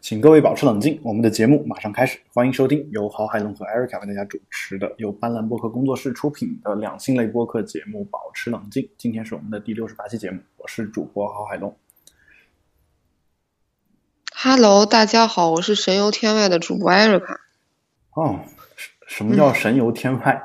[0.00, 2.18] 请各位保持冷静，我们的节目马上开始。
[2.32, 8.82] 欢迎收听由郝海龙和 Erica 为大家主持的、由斑斓播客工作室出品的两性类播客节目《保持冷静》。
[8.98, 11.76] 今天是我们的第六十八期节目，我是主播郝海龙。
[14.34, 17.38] Hello，大家好，我是神游天外的主播 Erica。
[18.14, 18.40] 哦，
[19.06, 20.42] 什什么叫神游天外？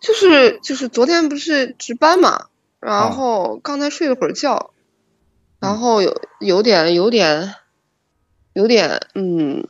[0.00, 2.48] 就是就是昨天不是值班嘛，
[2.80, 4.74] 然后刚才睡了会儿觉，
[5.58, 7.54] 然后有有点有点有点
[9.14, 9.68] 嗯，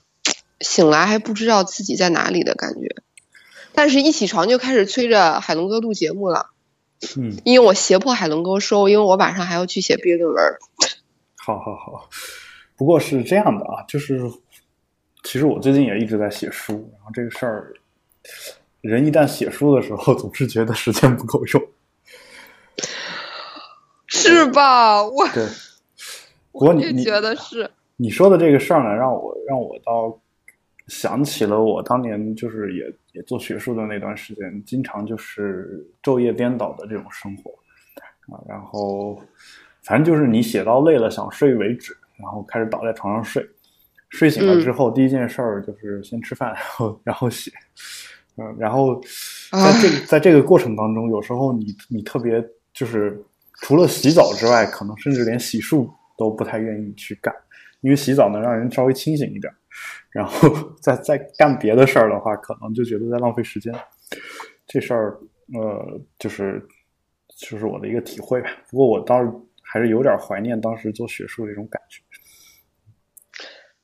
[0.60, 2.96] 醒来还不知道自己在哪里的感觉，
[3.74, 6.50] 但是一起床就开始催着海龙哥录节目了，
[7.16, 10.58] 嗯，因为我胁迫海龙哥说，因为我晚上还要去写毕业论文。
[11.36, 12.08] 好好好，
[12.76, 14.20] 不过是这样的啊，就是
[15.24, 17.72] 其实我最近也一直在写书，然后这个事儿，
[18.80, 21.62] 人一旦写书的时候，总是觉得时间不够用。
[24.06, 25.04] 是吧？
[25.04, 25.46] 我对，
[26.52, 27.70] 我也觉得是。
[27.96, 30.20] 你说的这个事儿呢，让我让我倒
[30.88, 37.50] 想起了我当年就是也也做学术的那段时间，经常就是昼夜颠倒的这种生活。
[38.28, 39.22] 啊，然后
[39.84, 43.48] 反正就是你写到累了想睡为止，然后开始倒在床上睡，
[44.08, 47.52] 睡醒了之后、第一件事儿就是先吃饭，然后然后写，
[48.36, 49.00] 嗯，然后
[49.52, 53.24] 在这个在这个过程当中，有时候你你特别就是
[53.62, 55.88] 除了洗澡之外，可能甚至连洗漱
[56.18, 57.32] 都不太愿意去干。
[57.80, 59.52] 因为洗澡能让人稍微清醒一点，
[60.10, 60.48] 然后
[60.80, 63.72] 再再干别的事儿的话，可能就觉得在浪费时间。
[64.66, 65.18] 这事儿，
[65.54, 66.66] 呃，就是
[67.36, 68.50] 就是我的一个体会吧。
[68.70, 69.30] 不过我倒是
[69.62, 72.00] 还是有点怀念当时做学术这种感觉。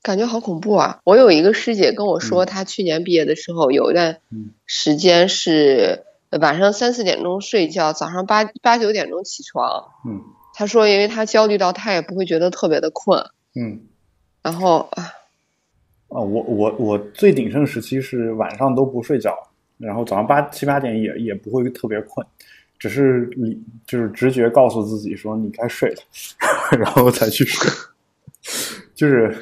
[0.02, 0.98] 感觉好恐怖啊！
[1.04, 6.04] 我有一个师姐跟我说，嗯她去年毕业的时候有一段嗯时间是
[6.40, 9.92] 晚上三四点钟睡觉，早上八八九点钟起床。
[10.04, 10.20] 嗯
[10.54, 13.24] 她说，因为她焦虑到她也不会觉得特别的困。
[13.54, 13.80] 嗯
[14.42, 15.02] 然后啊，
[16.08, 19.36] 啊，我我我最鼎盛时期是晚上都不睡觉，
[19.78, 22.26] 然后早上八七八点也也不会特别困，
[22.78, 26.02] 只是你就是直觉告诉自己说你该睡了，
[26.78, 27.70] 然后才去睡，
[28.94, 29.36] 就是。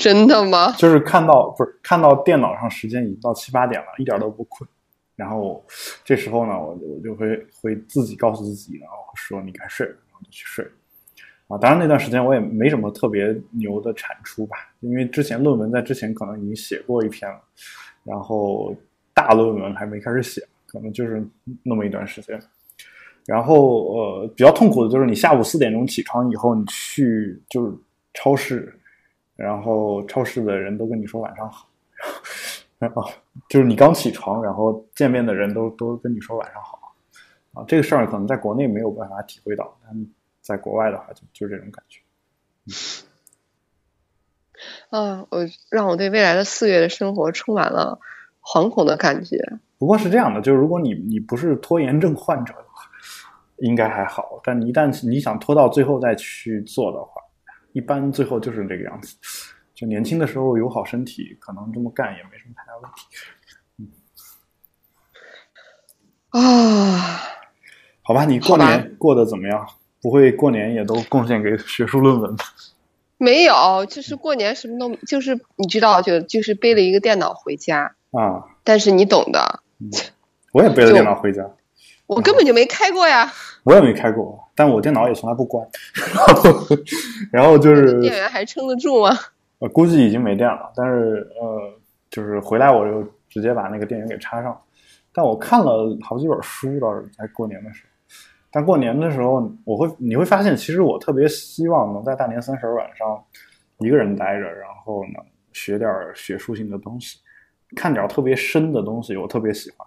[0.00, 0.72] 真的吗？
[0.78, 4.66] 就是看到不是看到电脑上时间已经到七八点了，一点都不困。
[5.14, 5.62] 然后
[6.02, 10.66] 这时候呢，我就我就会会自己告诉自己，然后说你该睡了，然后就去睡。
[11.50, 17.40] 啊，当然那段时间我也没什么特别牛的产出吧，因为之前论文在之前可能已经写过一篇了，
[18.04, 18.74] 然后
[19.12, 21.22] 大论文还没开始写，可能就是
[21.64, 22.40] 那么一段时间。
[23.26, 27.76] 然后呃，比较痛苦的就是你下午四点钟起床以后，你去就是
[28.14, 28.72] 超市。
[29.36, 31.66] 然后超市的人都跟你说晚上好，
[32.78, 33.02] 然后
[33.48, 36.94] 就是你刚起床，然后见面的人都都跟你说晚上好，
[37.54, 40.06] 啊，这个事儿可能在国内没有办法体会到，但
[40.40, 42.00] 在国外的话就就是这种感觉。
[44.90, 47.98] 啊，我让我对未来的四月的生活充满了
[48.42, 49.38] 惶恐的感觉。
[49.78, 52.82] 不过是这样的，就是如果你你不是拖延症患者的话，
[53.58, 57.22] 应该还好，但你一旦你想拖到最后再去做的话，
[57.72, 59.16] 一般最后就是这个样子。
[59.74, 63.06] 就年轻的时候有好身体，可能这么干也没什么太大问题。
[66.28, 67.22] 啊，
[68.02, 69.66] 好吧，你过年过得怎么样？
[70.02, 72.44] 不会过年也都贡献给学术论文吧？
[73.18, 79.60] 没有，就是过年什么都，就是你知道，就就是背了一个电脑回家，啊，但是你懂的，
[80.52, 81.44] 我也背了电脑回家，
[82.06, 83.30] 我根本就没开过呀。
[83.62, 85.68] 我也没开过，但我电脑也从来不关。
[85.94, 86.50] 然后，
[87.30, 89.10] 然后就是电源还撑得住吗？
[89.58, 91.74] 呃，估计已经没电了，但是呃，
[92.10, 94.58] 就是回来我就直接把那个电源给插上。
[95.12, 97.89] 但我看了好几本书，倒是在过年的时候。
[98.50, 103.22] 但过年的时候，我会你会发现，其实我特别希望能在大年三十晚上
[103.78, 105.20] 一个人待着，然后呢
[105.52, 107.18] 学点学术性的东西，
[107.76, 109.86] 看点特别深的东西，我特别喜欢。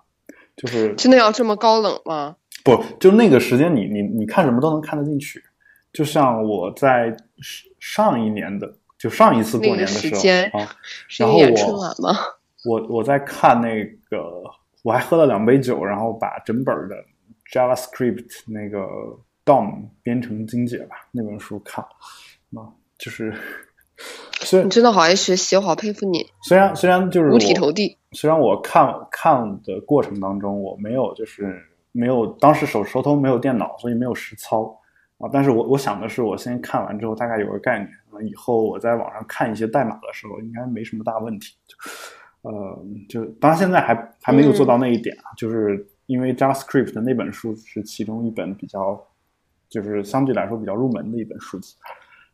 [0.56, 2.36] 就是真的要这么高冷吗？
[2.64, 5.44] 不，就那个时间你，你你看什么都能看得进去。
[5.92, 7.16] 就像我在
[7.80, 10.70] 上一年的，就上一次过年的时候那个时间啊，
[11.08, 12.20] 是你演然后我春晚吗？
[12.66, 14.42] 我我在看那个，
[14.84, 16.96] 我还喝了两杯酒，然后把整本的
[17.54, 18.80] JavaScript 那个
[19.46, 23.32] DOM 编程精解吧那本书看了，啊，就是
[24.42, 27.96] 虽然你真的好爱学习，我好佩服你，虽然虽然就是五体投地。
[28.14, 31.62] 虽然我看看的过程当中，我没有就是
[31.92, 34.76] 没有当时手手头没有电脑，所以没有实操
[35.20, 35.30] 啊。
[35.32, 41.56] 但是我我想的是，我先看完之后大概有个概念，啊，以后我在网上看一些代码的时候，应该没什么大问题。
[41.68, 41.76] 就
[42.50, 49.02] 呃，就当然现在还还没有做到那一点啊，就是因为 JavaScript 的那本书是其中一本比较，
[49.70, 51.76] 就是相对来说比较入门的一本书籍。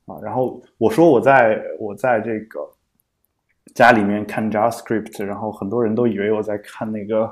[0.06, 0.18] 啊。
[0.22, 2.60] 然后我说我在我在这个
[3.76, 7.32] 家里面看 JavaScript，然后很多人都以为我在看那个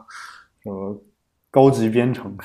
[0.63, 1.01] 什么
[1.49, 2.37] 高级编程。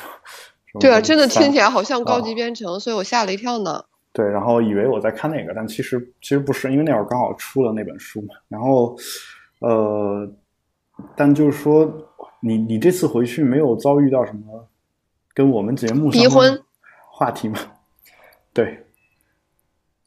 [0.81, 3.85] 对啊，真的听起来好像高级编程，所以我吓了一跳呢。
[4.15, 8.29] 对，然后以为我在看那个，但其实其实不是，因为那会儿刚好出了那本书嘛。
[8.49, 8.97] 然后，
[9.61, 10.31] 呃，
[11.15, 11.85] 但就是说，
[12.45, 14.69] 你你这次回去没有遭遇到什么
[15.33, 16.63] 跟我们节目离婚
[17.11, 17.59] 话题吗？
[18.53, 18.85] 对，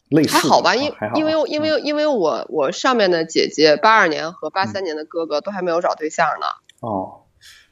[0.09, 6.45] 类似还好吧，因因为因为因为我我上面的姐姐八二年和八三年的哥哥都还没有找对象呢。
[6.81, 7.23] 哦，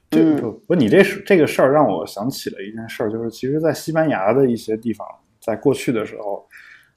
[0.10, 5.06] 这不不，你这是这个事儿让我想起了一件事儿，就是其实，在西班牙的一些地方。
[5.46, 6.48] 在过去的时候，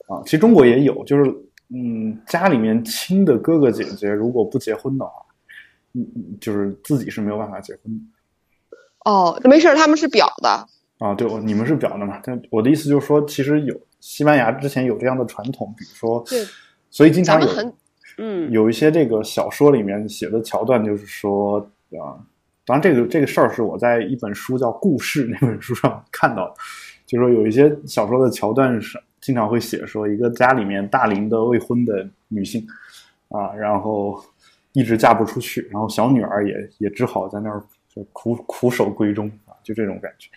[0.06, 1.28] 啊，其实中国也有，就是
[1.74, 5.25] 嗯，家里面亲的哥哥姐姐如果不结婚的话，嗯，
[6.40, 8.04] 就是自己是没有办法结婚的。
[9.04, 10.66] 哦，没事他们是表的。
[10.98, 12.20] 啊，对，你们是表的嘛？
[12.24, 16.42] 但我的意思就是说，其实有西班牙之前有这样的传统，比如说，对，
[16.90, 17.74] 所以经常有，
[18.18, 21.58] 嗯，有一些这个小说里面写的桥段，就是说
[21.90, 22.16] 啊，
[22.64, 26.54] 当然这个这个事儿是我在一本书叫《故事》那本书上 看到的。
[27.04, 32.66] 就说有一些小说的桥段是经常会写说一个家里面大龄的未婚的女性
[33.28, 34.18] 啊，然后
[34.76, 40.28] 一直嫁不出去，然后小女儿也也只好在那儿就苦苦守闺中啊，就这种感觉。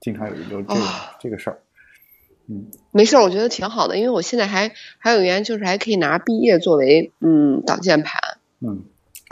[0.00, 0.80] 经常有一个这个
[1.20, 1.60] 这个事儿，
[2.48, 8.18] 嗯，没事儿，我觉得挺好的，因为我现在还还有原因，就是还可以拿毕业作为嗯挡箭牌。
[8.60, 8.84] 嗯，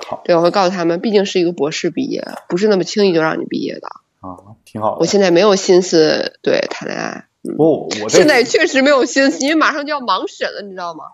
[0.06, 3.88] 好，对，我会告诉他们，毕竟是一个博士毕业，不是那么轻易就让你毕业的。
[4.20, 4.36] 啊，
[4.66, 4.98] 挺好。
[5.00, 7.26] 我现在没有心思对谈恋爱。
[7.56, 11.04] 不，我现在确实没有心思，因为马上就要盲审了，你知道吗？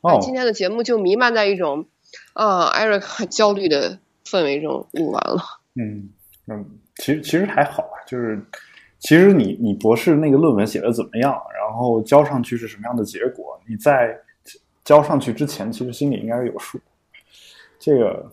[0.00, 0.18] 哦。
[0.20, 1.86] 今天的节目就弥漫在一种
[2.32, 5.42] 啊，艾瑞克很焦虑的氛围中录完了。
[5.74, 6.08] 嗯
[6.46, 6.64] 嗯，
[6.96, 8.42] 其实其实还好啊，就是
[8.98, 14.16] 其实你你博士那个论文写的怎么样，然后交上去是什么样的结果，你在
[14.84, 16.80] 交上去之前，其实心里应该是有数。
[17.78, 18.32] 这个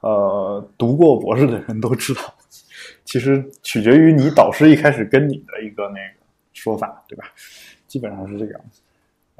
[0.00, 2.22] 呃，读过博士的人都知道。
[3.04, 6.14] 其实取决于你导师一开始跟你的一个那个
[6.52, 7.24] 说法，对吧？
[7.86, 8.80] 基本上是这个样子。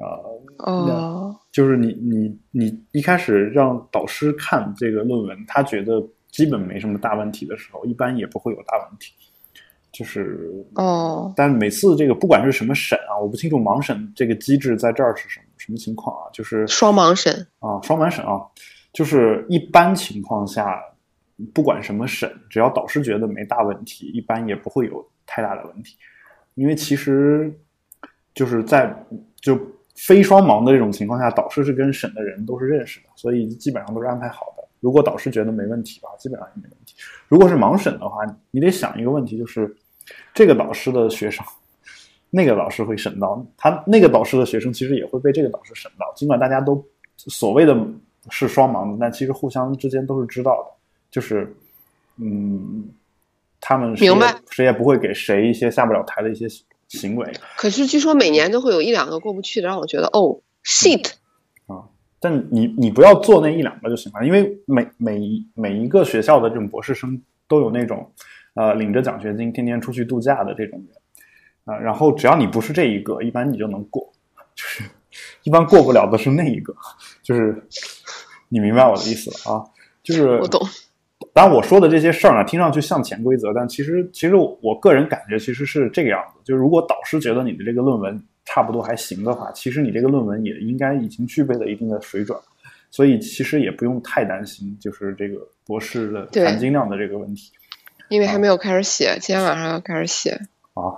[0.01, 6.01] 呃，哦，就是你你你一开始让导师看这个论文，他觉得
[6.31, 9.13] 基本没什么大问题的时候，一般也不会有大问题。
[9.91, 16.29] 就是哦，但每次这个不管是什么审啊，我不清楚盲审这个机制在这儿是什么什么情况啊？
[16.31, 18.41] 就是双盲审啊，双盲审啊，
[18.93, 20.81] 就是一般情况下。
[21.55, 25.97] 不管什么审，只要导师觉得没大问题，一般也不会有太大的问题。
[26.53, 27.51] 因为其实
[28.35, 28.95] 就是在
[29.41, 29.59] 就
[29.95, 34.67] 非双盲的这种情况下，导师是跟审的人都是认识的，所以基本上都是安排好的。
[34.79, 36.95] 如果导师觉得没问题的话，基本上也没问题。
[37.27, 39.75] 如果是盲审的话，你得想一个问题，就是
[40.33, 41.45] 这个导师的学生，
[42.29, 46.11] 那个老师会审到他那个导师的学生，其实也会被这个导师审到。
[46.15, 46.83] 尽管大家都
[47.15, 47.77] 所谓的
[48.29, 50.75] 是双盲的，但其实互相之间都是知道的。
[51.11, 51.55] 就是，
[52.17, 52.89] 嗯，
[53.59, 56.47] 他们明白谁也不会给谁一些下不了台的一些
[56.97, 57.31] 行为。
[57.57, 61.11] 可是据说每年都会有一两个过不去的，让我觉得哦，shit
[61.67, 61.87] 啊！
[62.19, 68.11] 但你你不要做那一两个就行了，因为每每一每一个学校的这种博士生都有那种
[68.55, 70.97] 呃领着奖学金天天出去度假的这种人
[71.63, 71.79] 啊。
[71.79, 74.11] 然后只要你不是这一个，一般你就能过。
[74.53, 74.83] 就是
[75.43, 76.75] 一般过不了的是那一个，
[77.23, 77.63] 就是
[78.49, 79.63] 你明白我的意思了啊？
[80.03, 80.59] 就是我懂。
[81.33, 86.39] 当然，我说的这些事儿呢，听上去像潜规则，但其实，其实我个人感觉其实是这个样子。
[86.43, 92.37] 就是如果导师觉得你的这个论文差不多还行的话，其实你这个论文也应该已经具备了一定的水准，
[92.89, 97.51] 所以其实也不用太担心，就是这个博士的含金量的这个问题。
[98.09, 100.31] 因为还没有开始写，今天晚上要开始写。
[100.73, 100.91] 啊，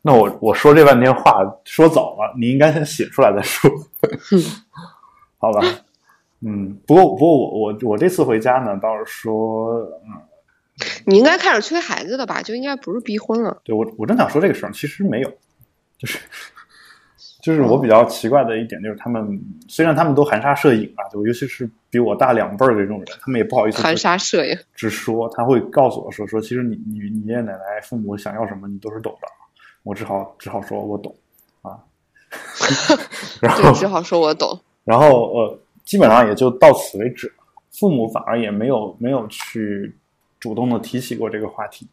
[0.00, 3.70] 那我我说这半天话说早了，你应该先写出来再说。
[5.36, 5.60] 好吧。
[6.42, 10.22] 嗯，不过不过我我我这次回家呢，倒是说，嗯，
[11.04, 12.40] 你应该开始催孩子了吧？
[12.40, 13.60] 就应该不是逼婚了。
[13.62, 15.30] 对我我正想说这个事儿，其实没有，
[15.98, 16.18] 就是
[17.44, 29.28] 就是我比较奇怪的一点就是，他们虽然他们都含沙射影啊，就尤其是比我大两辈儿的这种人，他们也不好意思含沙射影直说，他会告诉我说说，其实你你你爷爷奶奶父母想要什么，你都是懂的。
[29.82, 31.14] 我只好只好说我懂
[31.60, 31.76] 啊，
[33.42, 35.58] 然后只好说我懂，然后呃。
[35.90, 37.32] 基本上也就到此为止，
[37.72, 39.92] 父母反而也没有没有去
[40.38, 41.88] 主动的提起过这个话题。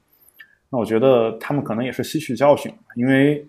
[0.70, 3.44] 那我觉得他们可能也是吸取教训，因为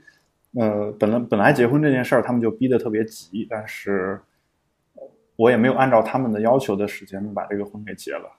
[0.55, 4.19] 呃，本来本来结婚这件事儿他们就逼得特别急，但是
[5.37, 8.33] 我也没有按照他们的要求的时间把这个婚给结了。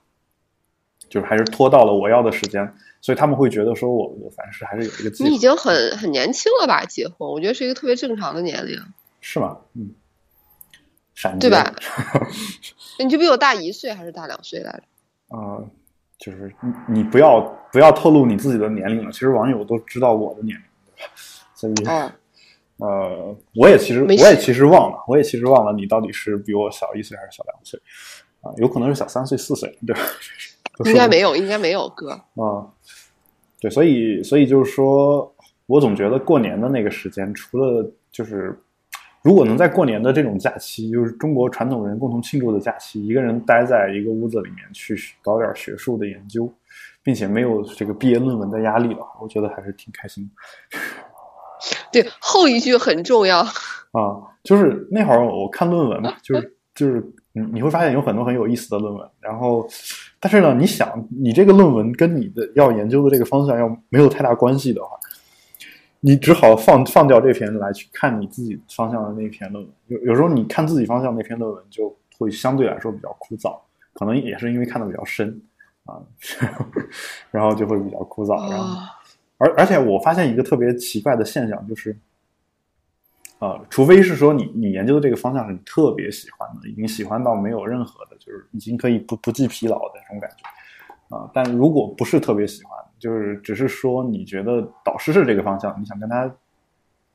[1.08, 5.24] 就是还是拖到了我要的时间，所以他们会觉得说我我凡事还是有一个。
[5.24, 6.84] 你已经很很年轻了吧？
[6.86, 8.76] 结婚，我觉得是一个特别正常的年龄。
[9.20, 9.58] 是吗？
[9.74, 9.90] 嗯，
[11.14, 11.74] 闪对吧？
[12.98, 15.36] 你就比我大一岁还是大两岁来着？
[15.36, 15.62] 啊，
[16.18, 17.40] 就是你你不要
[17.72, 19.12] 不要透露你自己的年龄了。
[19.12, 20.64] 其实网友都知道我的年龄，
[21.54, 21.74] 所以
[22.78, 27.80] 呃，我也其实我也其实忘了，我也其实忘了你到底是比我小一岁还是小两岁
[28.42, 28.52] 啊？
[28.56, 30.02] 有可能是小三岁四岁，对吧？
[30.86, 32.66] 应该没有，应该没有哥啊。
[33.60, 35.34] 对，所以所以就是说，
[35.66, 38.58] 我总觉得过年的那个时间，除了就是。
[39.22, 46.50] 如果能在过年的这种假期，就是中国传统人共同庆祝的假期，一个人待在一个屋子里面去搞点学术的研究，
[47.02, 50.78] 并且没有这个毕业论文的压力的话，我觉得还是挺开心的。
[51.92, 59.68] 对，后一句很重要啊，就是那会儿我看论文嘛，就是就是你你会发现有很多很有意思的论文，然后
[60.18, 64.96] 但是呢，你想你这个论文跟你的要研究的这个方向要没有太大关系的话。
[66.00, 69.72] 你只好放放掉这篇来去看你自己方向的那篇论文。
[69.88, 73.58] 有有时候你看自己方向那篇论文就会相对来说比较枯燥，
[73.92, 75.40] 可能也是因为看的比较深
[75.84, 76.00] 啊，
[77.30, 78.50] 然后就会比较枯燥。
[78.50, 78.76] 然后，
[79.38, 81.96] 而而且我发现一个特别奇怪的现象，就是，
[83.38, 91.30] 呃，除非是说你你研究的这个方向是你特别喜欢的，已经喜欢到没有任何的，就是已经可以不不计疲劳的这种感觉啊。
[91.34, 96.30] 但如果不是特别喜欢，就是只是说，你觉得导师是这个方向，你想跟他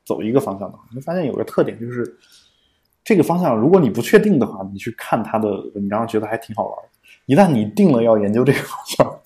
[0.04, 2.18] 走一个方向的话，你会发现有个特点，就是
[3.04, 6.76] 这个方向，如果你不确定的话，你去看他的文章，觉得还挺好玩。
[7.26, 9.20] 一旦你定了要研究这个方向，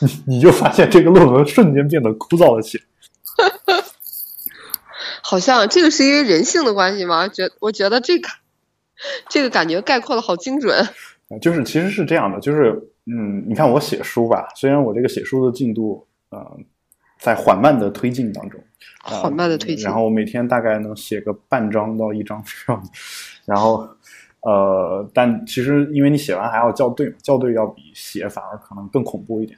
[0.00, 2.84] 你你就发现这个论文瞬间变得枯燥了起来。
[5.22, 7.28] 好像这个是因为人性的关系吗？
[7.28, 8.28] 觉我觉得这个
[9.28, 10.88] 这个感觉概括的好精准。
[11.40, 12.90] 就是其实是这样的，就是。
[13.08, 16.44] 嗯，你看我写书吧，虽然我这个写书的进度，呃，
[17.20, 18.60] 在缓慢的推进当中，
[19.00, 22.82] 缓慢的推进，然后我每天大概能写个半章到一章这样，
[23.44, 23.88] 然后，
[24.40, 29.56] 呃，但其实因为你写完还要校对嘛，校对要比写反而可能更恐怖一点，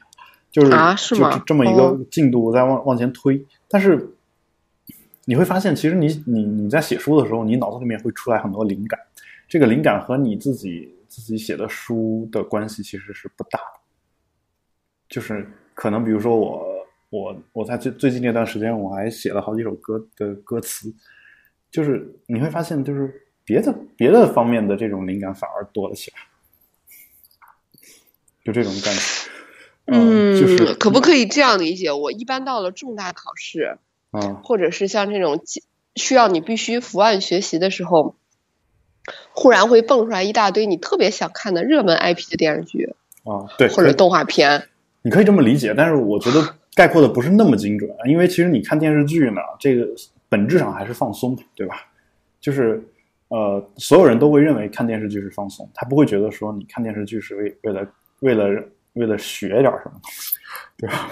[0.51, 1.41] 就是啊，是吗？
[1.43, 4.13] 这么一个进度在往往前推，但是
[5.25, 8.99] 你会发现，其实你你你在写书的时候，你脑子里面会出来很多灵感，
[9.47, 10.93] 这个灵感和你自己。
[11.19, 13.79] 自己写的书的关系其实是不大的，
[15.09, 16.65] 就是可能比如说我
[17.09, 20.93] 我我在最最近那段时间我还写了好几首歌的歌词，
[21.69, 26.17] 就是你会发现就是别的别的方面的这种灵感反而多了起来，
[28.45, 29.01] 就这种感觉。
[29.85, 31.91] 嗯，就是可不可以这样理解？
[31.91, 33.79] 我一般到了重大考试，
[34.11, 35.41] 嗯，或者是像这种
[35.95, 38.15] 需要你必须伏案学习的时候。
[39.31, 44.67] 忽然会蹦出来一大堆你特别想看的热门 IP 的电视剧啊，对，或者动画片，
[45.01, 45.73] 你可以这么理解。
[45.75, 49.85] 但是我觉得概括的不是那么精准，因为其实你看电视剧呢，这个
[50.29, 51.75] 本质上还是放松，对吧？
[52.39, 52.81] 就是
[53.27, 57.87] 呃，所有人都会认为看电视剧是放松，他不会觉得说你看电视剧是为为了
[58.21, 58.63] 为了
[58.93, 60.33] 为了学点什么东西，
[60.77, 61.09] 对吧？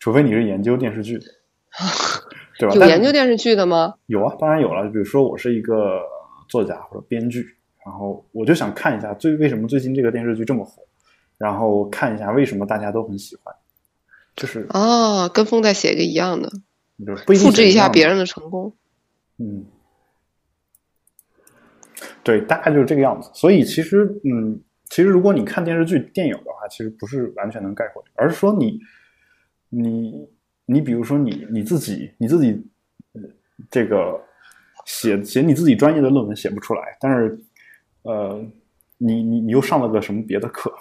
[0.00, 1.18] 除非你是研究电视剧，
[2.58, 2.74] 对吧？
[2.74, 3.94] 有研究电视剧的吗？
[4.06, 4.88] 有啊，当然有了。
[4.90, 6.00] 比如说我是一个。
[6.48, 10.82] 作家或者编剧，然后我就想看一下最为什么最近这个电视剧这么火，
[11.36, 13.54] 然后看一下为什么大家都很喜欢，
[14.36, 16.50] 就是哦，跟风在写一个一样的，
[17.26, 18.72] 复制一下别人的成功，
[19.38, 19.64] 嗯，
[22.22, 23.30] 对，大概就是这个样子。
[23.34, 28.80] 所以其实，嗯，其实如果你看电视剧、电影的话，其实不是完全能概括，而是说你，
[29.68, 30.28] 你，
[30.66, 32.66] 你比如说你你自己，你自己，
[33.70, 34.20] 这个。
[34.84, 37.38] 写写你自己专业的论文写不出来，但是，
[38.02, 38.40] 呃，
[38.98, 40.72] 你你你又上了个什么别的课，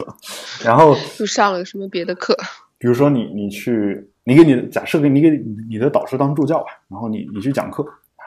[0.64, 2.36] 然后又上了个什么别的课？
[2.78, 5.30] 比如说你你去你给你假设给你给
[5.68, 7.86] 你的导师当助教吧，然后你你去讲课，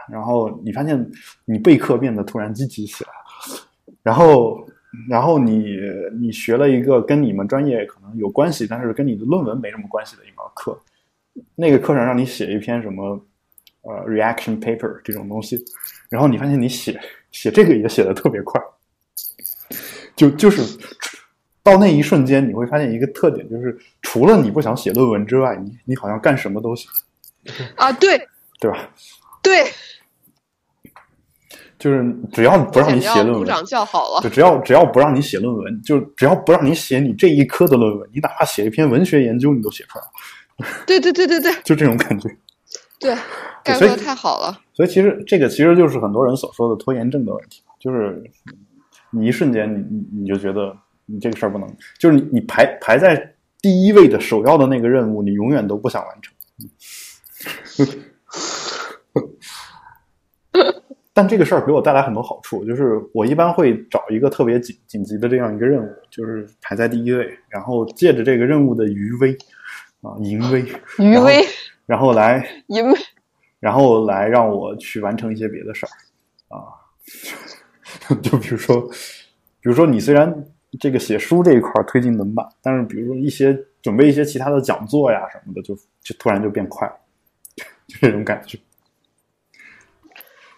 [0.10, 1.10] 然后你发现
[1.46, 3.10] 你备课变得突然积极起来，
[4.03, 4.65] 然后
[5.10, 5.77] 然后你
[6.20, 10.79] 你学了一个跟你们专业可能有关系，但是跟你的论文没什么关系的一门课，
[11.55, 13.20] 那个课上让你写一篇什么？
[13.87, 15.57] 呃，reaction paper 这种东西，
[16.09, 16.99] 然后你发现你写
[17.31, 18.59] 写这个也写的特别快，
[20.15, 20.61] 就就是
[21.61, 26.89] 到那一瞬间，你会发现一个特点，就是除了你不想写论文之外，你你好像干什么都行
[27.75, 28.17] 啊，对
[28.59, 28.89] 对吧？
[29.43, 29.65] 对，
[31.77, 34.21] 就是只要不让你写论文，鼓掌叫好了。
[34.21, 40.11] 就只要只要不让你写论文，就只要不让你写你这一科的论文，你哪怕写一篇文学研究，你都写出来了。
[40.87, 42.29] 对对对对对， 就这种感觉。
[42.97, 43.15] 对，
[43.65, 44.62] 概括的太好了。
[44.74, 48.24] 所以其实这个其实就是很多人所说的拖延症的问题，就是
[49.10, 50.74] 你一瞬间你你你就觉得
[51.05, 51.67] 你这个事儿不能，
[52.00, 56.34] 就是你你排排在第一位的首要的那个任务，你永远都不想完成。
[61.13, 69.31] 但这个事儿给我带来很多好处，就是我一般会找一个特别紧紧急的这样一个任务，就是排在第一位，然后借着这个任务的余威
[70.01, 70.65] 啊淫威，
[71.00, 71.41] 余威，
[71.86, 72.98] 然后来淫威，
[73.59, 75.89] 然后来让我去完成一些别的事儿
[76.55, 76.63] 啊，
[78.21, 80.45] 就比如说，比如说你虽然
[80.79, 86.95] 这个写书这一块推进的慢，但是比如说一些准备一些其他的讲座呀什么的，就就突然就变快了，
[87.88, 88.57] 就这种感觉。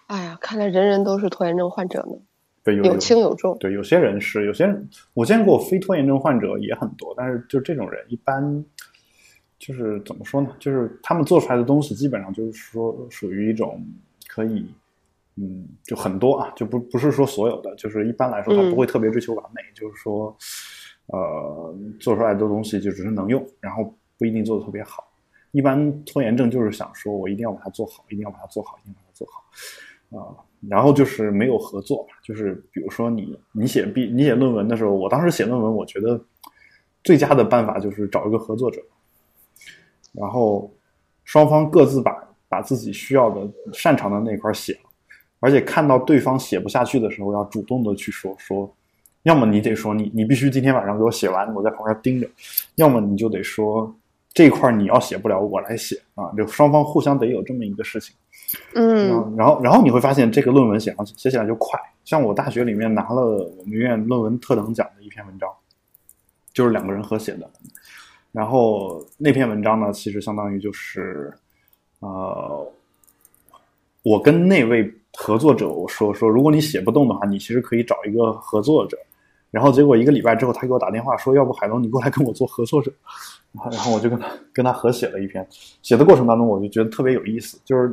[0.08, 2.16] 哎呀，看来人人都是拖延症患者呢，
[2.64, 3.56] 对，有有轻有重。
[3.58, 8.64] 对，有些人是，有些人我见过非拖延症患者也很多，但是就这种人一般
[9.58, 10.50] 就是怎么说呢？
[10.58, 13.84] 就是他们做出来的东西基本上就是说属于一种
[14.28, 14.66] 可以，
[15.36, 20.36] 嗯，就很多啊，就不不是说所有的，就是一般来说他不会特别追求完美，就是说，
[21.06, 25.04] 呃，做出来的东西就只是能用，然后不一定做的特别好。
[25.52, 29.44] 一般拖延症就是想说我一定要把它做好，一定要把它做好，一定要把它做好。
[30.10, 30.36] 啊，
[30.68, 36.22] 然后就是没有合作，就是比如说你你写毕你写论文的时候，我当时写论文，我觉得
[37.02, 38.80] 最佳的办法就是找一个合作者，
[40.18, 40.70] 然后
[41.24, 42.16] 双方各自把
[42.48, 44.90] 把自己需要的擅长的那块写了，
[45.40, 48.74] 而且看到对方写不下去的时候，要主动的去说说，
[49.22, 52.28] 要么你得说你你必须今天晚上给我写完，我在旁边盯着，
[52.76, 53.94] 要么你就得说
[54.32, 58.14] 这一块你要写不了，我来写啊，就双方互相得有这么一个事情。
[58.74, 61.78] 嗯，然后然后你会发现这个论文写上写起来就快。
[62.04, 63.22] 像我大学里面拿了
[63.58, 65.46] 我们院论文特等奖的一篇文章，
[66.54, 67.50] 就是两个人合写的。
[68.38, 71.28] 然后那篇文章呢，其实相当于就是，
[71.98, 72.72] 呃，
[74.04, 78.96] 我跟那位合作者我说说，如果你写不动的话，你其实可以找一个合作者。
[79.50, 82.92] 然后结果一个礼拜之后，他给我打电话说，要不海龙你过来跟我做合作者。
[83.72, 85.44] 然后我就跟他跟他合写了一篇，
[85.82, 87.92] 写的过程当中我就觉得特别有意思，就是。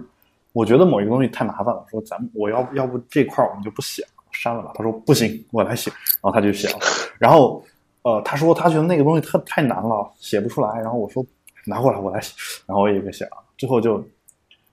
[0.54, 4.72] 我觉得某一个东西太麻烦了，说咱们我要要不这块我们就不写了，删了吧。
[4.76, 6.80] 他说不行，我来写，然后他就写了。
[7.20, 7.62] 然后
[8.06, 10.80] 呃，他说他觉得那个东西特太难了，写不出来。
[10.80, 11.26] 然后我说
[11.66, 12.36] 拿过来我来写，
[12.68, 13.32] 然后我也给写了。
[13.58, 14.08] 最后就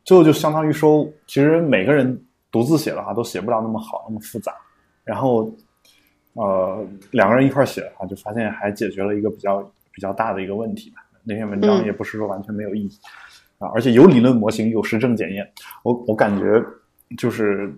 [0.05, 4.55] 最后就相当于说，其实每个人独自写的话都写不了那么好，那么复杂。
[5.03, 5.51] 然后
[6.35, 10.97] 呃，两个人一块写的话，就发现还解决了一个比较比较大的一个问题吧。
[11.25, 12.91] 那篇文章也不是说完全没有意义。
[13.57, 15.51] 啊，而且有理论模型，有实证检验。
[15.85, 16.63] 我我感觉
[17.17, 17.75] 就是，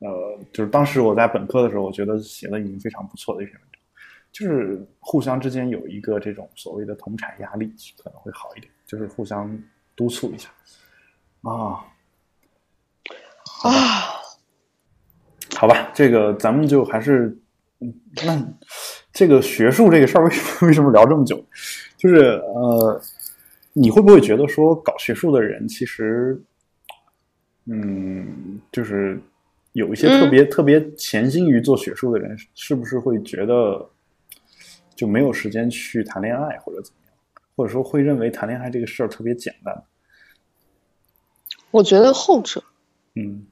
[0.00, 3.81] 呃，就是当时我在本科的时候，我觉得写的已经非常不错的一篇文章。
[4.32, 9.56] 就是互相之间有一个这种所谓的同产压力，可能会好一点，就是互相
[9.94, 10.48] 督促一下。
[11.42, 11.84] 啊
[13.62, 13.70] 啊，
[15.54, 17.38] 好吧，这个咱们就还是
[17.80, 18.54] 嗯，那
[19.12, 21.44] 这个学术这个事儿，为什么为什么聊这么久？
[21.96, 23.00] 就是呃。
[23.74, 26.38] 你会不会觉得说搞学术的人其实，
[27.64, 29.18] 嗯，就是
[29.72, 33.88] 有一些特别特别潜心于做学术的人，是不是会觉得
[34.94, 37.14] 就没有时间去谈恋爱或者怎么样，
[37.56, 39.84] 或者说会认为谈恋爱这个事儿特别简单？
[41.70, 42.62] 我觉得后者，
[43.14, 43.46] 嗯，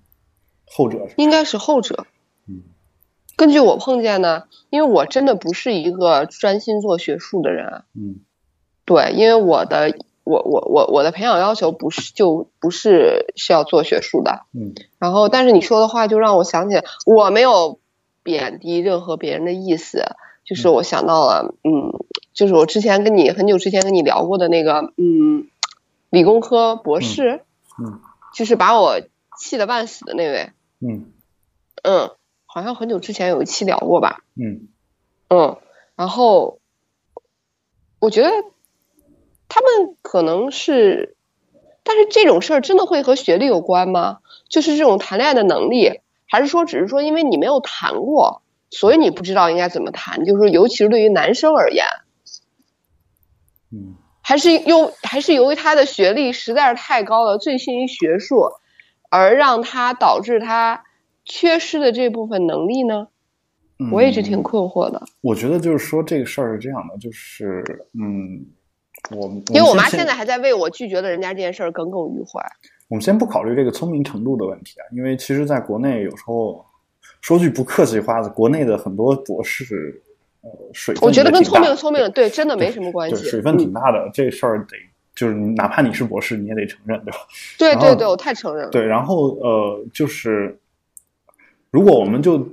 [0.66, 2.06] 后者应该是后者。
[2.46, 2.62] 嗯，
[3.36, 7.84] 根据我碰见呢，因为我真的不是一个专心做学术的人。
[7.94, 8.20] 嗯，
[8.84, 9.96] 对，因为我的。
[10.22, 17.80] 我我我我的培养要求不是就不是是要做学术的，嗯，然后但是你说的话就让我想起来，我没有
[18.22, 20.04] 贬低任何别人的意思，
[20.50, 21.94] 就是我想到了，嗯，
[22.34, 25.46] 就是我之前跟你很久之前跟你聊过的那个，嗯，
[26.10, 27.44] 理工科博士，
[27.78, 28.00] 嗯，
[28.34, 29.00] 就是把我
[29.38, 31.12] 气得半死的那位，嗯，
[31.84, 32.10] 嗯，
[32.46, 34.66] 好像很久之前有一期聊过吧，嗯，
[35.28, 35.56] 嗯，
[35.94, 36.58] 然后
[38.00, 38.30] 我觉得。
[39.52, 41.16] 他们可能是，
[41.82, 44.20] 但是这种事儿真的会和学历有关吗？
[44.48, 50.24] 就是这种谈恋爱的能力，还是说只是说因为你没有谈过，所以你不知道应该怎么谈？
[50.24, 51.84] 就是尤其是对于男生而言，
[53.72, 58.44] 嗯，还是由还是由于他的学历实在是太高了，醉心于学术，
[59.10, 60.84] 而让他导致他
[61.24, 63.08] 缺失的这部分能力呢？
[63.90, 65.02] 我一直挺困惑的。
[65.20, 68.46] 我觉得就是说这个事儿是这样的，就是嗯。
[69.12, 72.38] 我因为我妈现在还在为我拒绝了人家这件事儿耿耿于怀。
[72.88, 76.62] 我们先不考虑这个聪明程度的问题啊，因为其实在国内有时候
[77.20, 80.02] 说句不客气话，国内的很多博士，
[80.42, 84.10] 呃，水分我觉得跟聪明聪明对真的没什么关系，水分挺大的。
[84.12, 84.76] 这事儿得
[85.14, 87.18] 就是哪怕你是博士，你也得承认，对吧？
[87.58, 88.70] 对对对，我太承认了。
[88.70, 90.58] 对，然后呃，就是
[91.70, 92.50] 如果我们就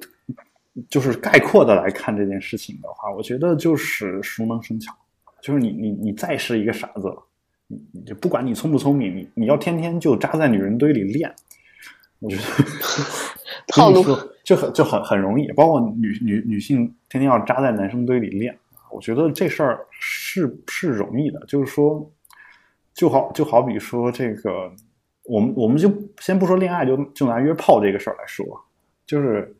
[0.89, 4.93] 就是概括的来看这件事情的话，我觉得就是熟能生巧，
[5.41, 7.10] 就是你你你再是一个傻子，
[7.67, 11.34] 你你就不管你聪不聪明，你你要天天就扎在女人堆里练，
[12.19, 12.43] 我觉得
[13.73, 14.03] 套路。
[14.47, 18.58] 就很就很很容易，包括女女女性天天要扎在男生堆里练，
[18.89, 22.10] 我觉得这事儿是是容易的，就是说，
[22.93, 24.71] 就好就好比说这个，
[25.23, 28.45] 我们我们就先不说恋爱，就就拿约炮这个事儿来说，
[29.06, 29.53] 就是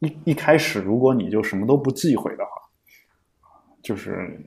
[0.00, 2.50] 一一开始如果你就什么都不忌讳的话，
[3.82, 4.38] 就是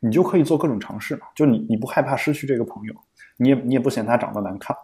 [0.00, 2.94] 你就可以做各种尝试嘛，就你你不害怕失去这个朋友，
[3.36, 4.74] 你也你也不嫌他长得难看，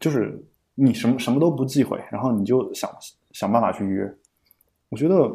[0.00, 0.42] 就是
[0.74, 2.90] 你什么什么都不忌讳，然后你就想
[3.32, 4.10] 想办法去约，
[4.88, 5.30] 我觉得。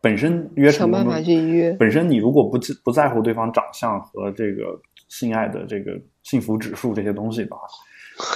[0.00, 7.62] 本身约成功想办法去约，本身你如果不不在乎对方长相和这个性爱的这个幸福指数这些东西的话，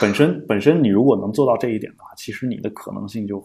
[0.01, 3.43] 本身本身你如果能做到这一点的话，其实你的可能性就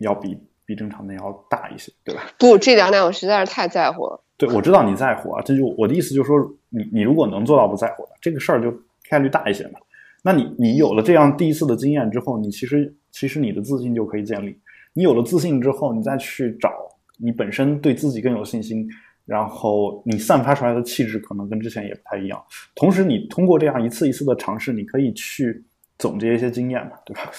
[0.00, 2.24] 要比比正常的要大一些，对吧？
[2.38, 4.22] 不，这两点我实在是太在乎了。
[4.36, 8.70] 对，我知道你在乎啊，这就我的意思就是说，你你如果能做到不在乎的这个事儿，就
[9.08, 9.80] 概率大一些嘛。
[10.26, 14.58] 那你你有了这样第一次的经验之后，你其实其实你的自信就可以建立。
[14.92, 16.68] 你有了自信之后，你再去找。
[17.16, 18.88] 你本身对自己更有信心，
[19.24, 22.42] 然后你散发出来的气质可能跟之前也不太一样。
[22.74, 25.64] 同时，你通过这样一次一次的尝试，你可以去
[25.96, 27.30] 总结一些经验嘛，对吧？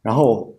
[0.00, 0.50] 然后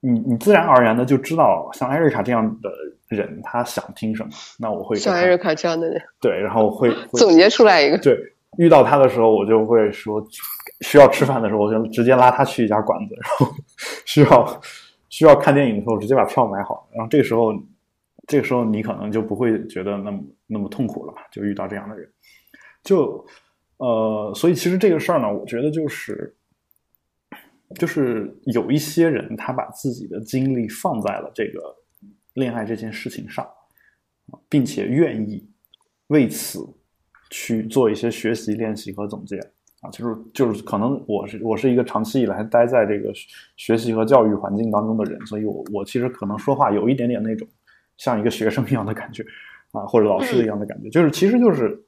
[0.00, 2.70] 你你自然而然的就知道，像艾瑞卡这样的
[3.08, 4.28] 人，他想听什么。
[4.58, 7.96] 那我会像艾瑞卡这样的人，对，然后 会总结出来一个。
[7.96, 8.14] 对，
[8.58, 10.24] 遇到他的时候，我就会说，
[10.80, 13.54] 需要吃饭的时候，我就直接拉他去一家馆子；然后
[14.06, 14.60] 需要
[15.08, 16.88] 需要看电影的时候，直接把票买好。
[16.92, 17.54] 然后这个时候。
[18.28, 21.26] 这个时候你可能就不会觉得那么那么痛苦了吧？
[21.32, 22.08] 就遇到这样的人，
[22.84, 23.26] 就
[23.78, 26.32] 呃，所以其实这个事儿呢，我觉得就是
[27.74, 31.60] 就是有一些人他把自己的精力放在了这个
[32.34, 33.44] 恋爱这件事情上，
[34.48, 35.44] 并且愿意
[36.06, 36.64] 为此
[37.32, 39.38] 去做一些学习、练习和总结
[39.80, 43.12] 啊，就是就是可能我是我是一个长期以来待在这个
[43.56, 47.48] 学习和教育环境当中的人，所以我我其实可能说话有一点点那种。
[47.98, 49.22] 像一个学生一样的感觉，
[49.70, 51.80] 啊，或者老师一样的感觉，就是其实就是，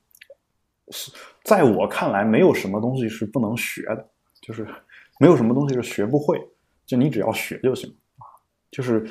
[0.90, 1.10] 是
[1.42, 4.06] 在我看来，没有什么东西是不能学的，
[4.40, 4.64] 就是
[5.18, 6.40] 没有什么东西是学不会，
[6.86, 8.22] 就你只要学就行啊。
[8.70, 9.04] 就是，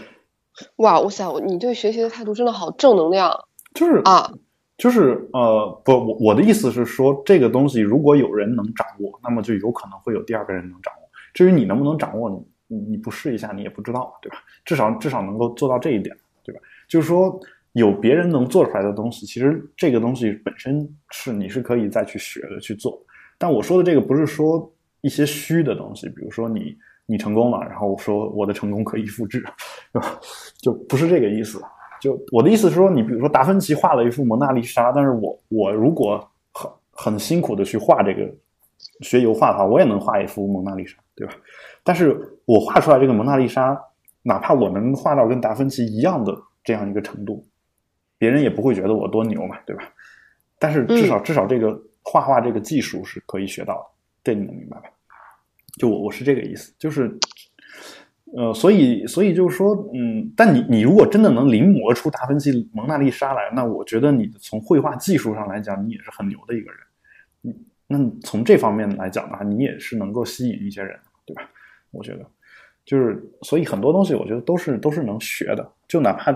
[0.77, 3.37] 哇，我想，你对学习的态度真的好正能量。
[3.73, 4.31] 就是啊，
[4.77, 11.09] 就是呃，不，我我的意思是说，这个东西如果有人能掌握，那么就有可能会有第二个人能掌握。
[11.33, 14.37] 至于你能不能掌握，你你不试一下，你也不知道，对吧？
[14.65, 16.59] 至少至少能够做到这一点，对吧？
[16.87, 17.39] 就是说，
[17.73, 22.99] 有别人能做出来的东西，其实这个东西本身是你是可以再去学的去做。
[23.37, 29.39] 但我说的这个不是说一些虚的东西，比如说你你成功了，然后说我的成功可以复制，
[29.93, 30.19] 是吧？
[30.57, 31.61] 就不是这个意思。
[32.03, 38.29] 就我的意思是说，你比如说达芬奇画了一幅蒙娜丽莎，但是我我如果很很辛苦的去画这个
[38.99, 41.33] 学油画的话，我也能画一幅蒙娜丽莎，对吧？
[41.83, 43.81] 但是我画出来这个蒙娜丽莎，
[44.21, 46.37] 哪怕我能画到跟达芬奇一样的。
[46.65, 47.45] 这样一个程度，
[48.17, 49.83] 别人也不会觉得我多牛嘛，对吧？
[50.57, 53.85] 但是至少至少这个画画这个技术是可以学到的，
[54.23, 54.85] 这你能明白吧？
[55.77, 57.13] 就我我是这个意思，就是
[58.35, 66.79] 呃，所以所以就是说，嗯，但你你如果真的能临摹出达芬奇蒙娜丽莎来，那我觉得你从绘画技术上来讲，你也是很牛的一个人。
[67.43, 67.55] 嗯，
[67.87, 71.43] 那从这方面来讲的话，你也是能够吸引一些人，对吧？
[71.91, 72.25] 我觉得
[72.85, 76.35] 就是，所以很多东西我觉得都是都是能学的，就哪怕。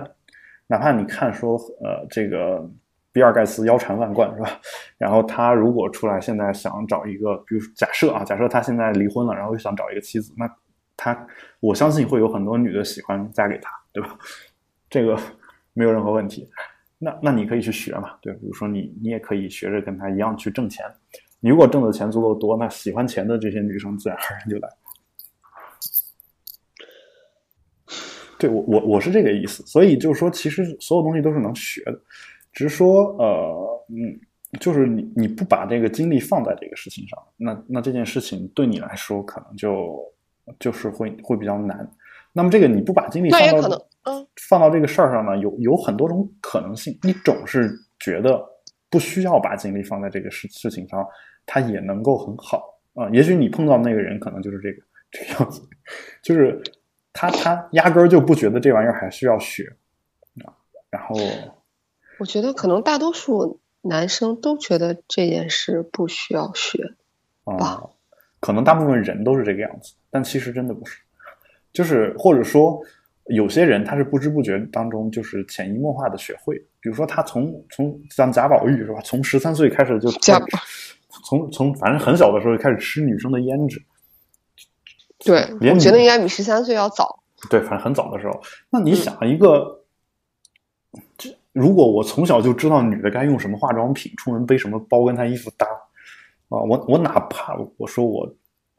[0.70, 2.70] 哪怕你看说，呃，这个
[3.14, 4.50] 比尔盖茨腰缠万贯是吧？
[4.98, 10.46] 然后他如果出来现在想找一个，比如假设啊，假设他现在离婚了，然后又想找一个妻子，那
[10.98, 11.28] 他
[11.62, 14.18] 我相信会有很多女的喜欢嫁给他，对吧？
[14.90, 15.18] 这个
[15.74, 16.50] 没有任何问题。
[16.98, 20.84] 那那你可以去学嘛，对，比如说你你也可以学着跟他一样去挣钱。
[21.40, 24.70] 你如果挣的钱足够多，那喜欢钱的这些女生自然而然就来。
[28.40, 32.00] 对我我我是这个意思，所以就是说，其实所有东西都是能学的，
[32.54, 34.20] 只是说，呃，嗯，
[34.60, 40.00] 就是你你不把这个精力放在这个事情上，那那这件事情对你来说可能就
[40.60, 41.90] 就是会会比较难。
[42.34, 46.98] 那么这个你不把精力放到嗯放到这个事儿上呢，有有很多种可能性。
[47.04, 48.44] 一种是觉得
[48.90, 51.06] 不需要把精力放在这个事事情上，
[51.46, 53.10] 它也能够很好啊。
[53.12, 54.82] 也许你碰到那个人可能就是这个
[55.12, 55.62] 这个样子，
[56.22, 56.62] 就是。
[57.20, 59.76] 他他压根儿就不觉得这玩意儿还需要学
[60.46, 60.54] 啊，
[60.92, 61.16] 然后
[62.20, 66.94] 我觉得可能大多数男生都觉得这件事不需要学
[67.44, 67.90] 啊，
[68.40, 71.00] 可能大部分人都是这个样子，但其实真的不是，
[71.74, 72.80] 就是或者说
[73.26, 80.40] 有些人他是不知不觉当中就是潜移默化的学会，比如说他从从像贾宝玉是吧，从十三岁开始就贾
[81.26, 83.82] 从从反正很小的时候就开始吃女生的胭脂，
[85.20, 87.24] 对，我觉得应该比十三岁要早。
[87.50, 88.42] 对，反正很早的时候。
[88.70, 89.84] 那你想一个，
[91.18, 95.68] 这如果我从小就知道女的该用什么化妆品，出门背什么包跟她衣服搭
[96.50, 98.36] 啊，我我哪怕我说我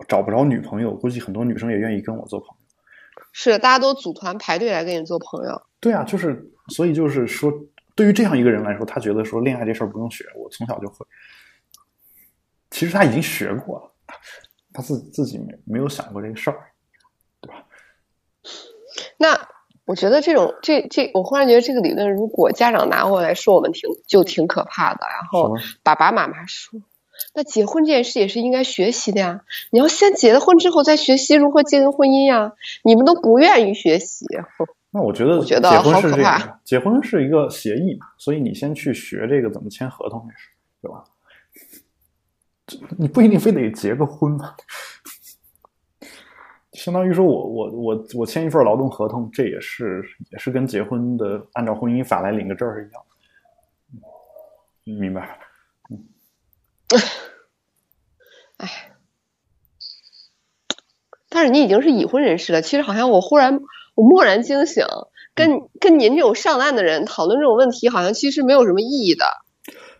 [0.07, 2.55] 找不着女朋友，估计很多女生也愿意跟我做朋友。
[3.33, 5.63] 是，大家都组团排队来跟你做朋友。
[5.81, 7.53] 对啊，就是所以就是说，
[7.95, 11.07] 对于这样一个人来说，他觉得说恋爱这事儿不用学，我从小就会。
[12.71, 14.15] 其实他已经学过了，
[14.73, 16.59] 他自自己没没有想过这个事儿，
[17.41, 17.65] 对吧？
[19.17, 19.49] 那
[19.85, 25.07] 我觉得这种这这，我忽然觉得这个理论，如果家长拿过来说我们挺就挺可怕的。
[25.09, 26.81] 然后爸爸妈妈说，
[27.35, 32.53] 那结婚这件事也是应该学习的呀，你要先结了婚之后再学习如何经营婚姻呀。
[32.83, 34.27] 你们都不愿意学习，
[34.91, 40.49] 那我觉得我觉得结婚是这好可怕样，结婚是一个协议嘛，所以你先去学这个怎么签合同也是，
[40.83, 41.05] 对吧？
[42.97, 44.55] 你不一定非得结个婚嘛，
[46.73, 53.03] 相当于说我我我我签一份劳动合同，这也是也是跟结婚的按照婚姻法来领个证儿是一样
[55.01, 55.39] 明白
[56.97, 57.05] 吧？
[61.31, 62.63] 但是你已经是已婚人士了。
[62.63, 63.61] 其实好像我忽然
[63.95, 64.87] 我蓦然惊醒，
[65.35, 69.25] 跟跟您这种上岸的人讨论这种问题，好像其实没有什么意义的。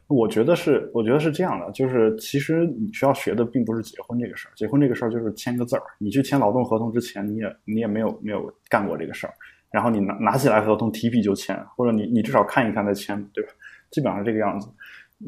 [0.07, 5.83] 我觉得是，我觉得是这样的，就是其实你需要学的并不是结婚这个事儿，结婚这个事儿就是签个字儿。
[5.99, 9.35] 你去签劳动合同之前，你也你也没有没有干过这个事儿，
[9.71, 13.51] 然后你拿拿起来合同提笔就签，或者你你至少看一看再签，对吧？
[13.91, 14.67] 基本上是这个样子。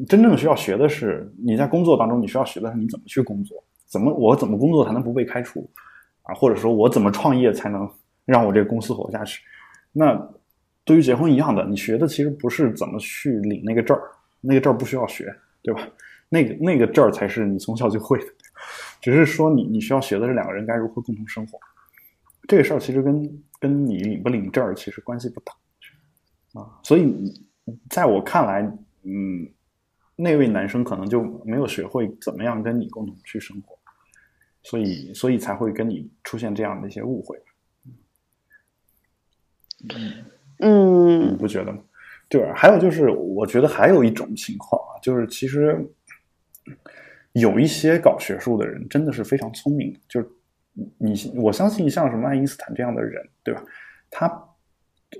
[0.07, 5.69] 真正需要学的是你在工作当中，你需要学的是你怎么去工作，怎么我怎么工作才能不被开除
[6.23, 7.89] 啊，或者说我怎么创业才能
[8.25, 9.41] 让我这个公司活下去。
[9.91, 10.15] 那
[10.83, 14.03] 对于结婚一样的，你学的其实不是怎么去领那个证儿。
[14.43, 15.87] 那个证儿不需要学，对吧？
[16.29, 18.25] 那个那个证儿才是你从小就会的，
[18.99, 21.59] 只是说你你需要学的是两个人该如何共同生活。
[22.47, 25.53] 这个事儿其实跟跟你领不领证儿其实关系不大
[26.59, 26.79] 啊。
[26.81, 27.31] 所以
[27.87, 28.61] 在我看来，
[29.03, 29.47] 嗯，
[30.21, 33.77] 那位男生可能就没有学会怎么样跟你共同去生活，
[34.63, 37.41] 所以所以才会跟你出现这样的一些误会。
[39.79, 40.13] 你
[40.59, 41.79] 嗯不觉得吗？
[42.29, 45.75] 对，还有就是，我觉得还有一种情况啊，就是其实
[47.33, 50.29] 有一些搞学术的人真的是非常聪明的，就是
[50.97, 53.63] 你我相信像什么爱因斯坦这样的人，对吧？
[54.11, 54.47] 他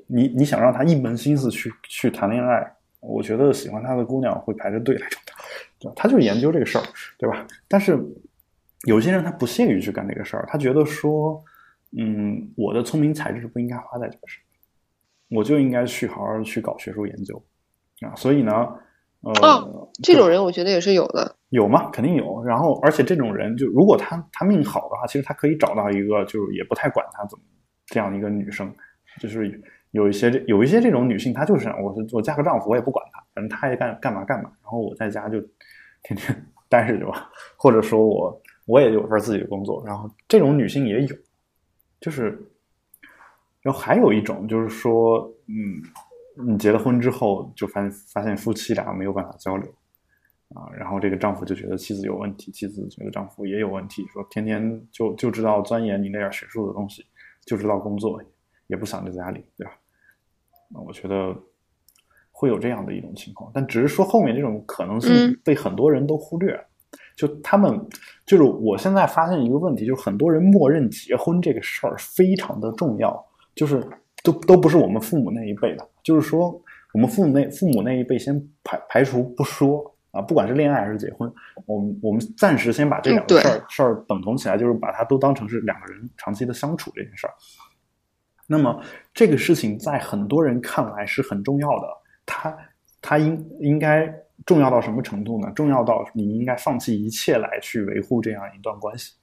[0.07, 5.43] 你你想让他一门心思去去谈恋爱，我觉得喜欢他的姑娘会排着队来找他，
[5.79, 5.93] 对吧？
[5.95, 6.83] 他就研究这个事儿，
[7.17, 7.45] 对吧？
[7.67, 7.99] 但是
[8.87, 11.43] 有些人他不屑于去干这个事儿，他觉得说，
[11.97, 14.43] 嗯，我的聪明才智不应该花在这个事儿。
[15.35, 17.41] 我就应该去好好去搞学术研究
[18.01, 18.51] 啊，所以呢，
[19.21, 21.35] 呃，哦这种人我觉得也是有的。
[21.49, 21.89] 有吗？
[21.89, 22.43] 肯定有。
[22.43, 27.43] 然后，而且这种人就如果他他命好的话，其实他可以找到一个就是也不太管他怎么
[27.85, 28.73] 这样一个女生，
[29.19, 35.39] 就是有一些这有一些这种女性，她就是我我嫁个丈夫，我也不管他，反正他爱干干嘛干嘛，然后我在家就
[36.03, 41.15] 天天 待着就吧，或者说我我也有份自己的工作，然后这种女性也有，
[41.99, 42.47] 就是。
[43.63, 49.71] 然后还有一种就是说，嗯，你结了婚之后就发发现夫妻俩没有办法交流，
[50.55, 57.05] 啊，然后这个丈夫就觉得妻子有问题，妻子觉得丈夫也有问题，说天天就就知道钻研你那点学术的东西，
[57.45, 58.19] 就知道工作，
[58.65, 59.73] 也不想在家里，对吧？
[60.73, 61.35] 那我觉得
[62.31, 66.63] 会有这样的一种情况，但只是说后面这种可能性被很多人都忽略了。
[67.15, 67.79] 就他们，
[68.25, 73.23] 就是我现在发现一个问题，就是很多人默认结婚这个事儿非常的重要。
[73.53, 73.85] 就是
[74.23, 76.49] 都都不是我们父母那一辈的，就是说
[76.93, 81.31] 我们父母那父母那一辈先排排除不说啊，不管是恋爱还是结婚，
[81.65, 87.33] 我们我们暂时先把这两个事儿事儿等同起来，就是把它都当成是两个人长期的相处这件事儿。
[88.51, 88.83] 那么
[89.13, 91.87] 这个事情在很多人看来是很重要的，
[92.25, 92.57] 它
[93.01, 94.13] 它应应该
[94.45, 95.49] 重要到什么程度呢？
[95.55, 99.13] 重要到你应该放弃一切来去维护这样一段关系。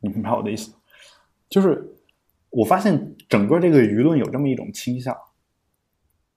[0.00, 0.72] 你明白我的意思？
[1.48, 1.92] 就是。
[2.48, 5.14] 我发现整个这个舆论有这么一种倾向，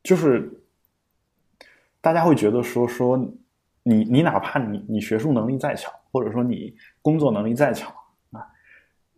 [0.03, 0.51] 就是
[2.01, 3.15] 大家会觉得说说
[3.83, 7.93] 你你哪怕你你学术能力再强，或者说你工作能力再强，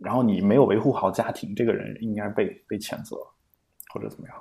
[0.03, 3.15] 然后你没有维护好家庭，这个人应该被被谴责
[3.93, 4.35] 或者怎么样，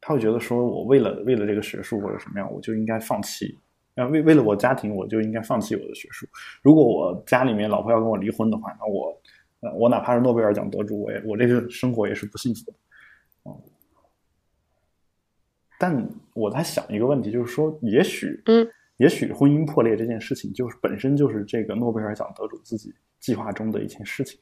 [0.00, 3.58] 他会觉得说我为了为了这个学术或者什么样，我就应该放弃，
[3.94, 6.26] 啊为为了我家庭，我就应该放弃我的学术。
[6.62, 9.20] 如果我家里面老婆要跟我离婚的话，那我。
[9.74, 12.76] 我哪怕是诺贝尔奖得主，我也我这个生活也是不幸福的。
[15.76, 24.38] 但我在想一个问题，就是说，也许，嗯，也许婚姻破裂这件事情，就是本身就是这个诺贝尔奖得主自己计划中的一件事情。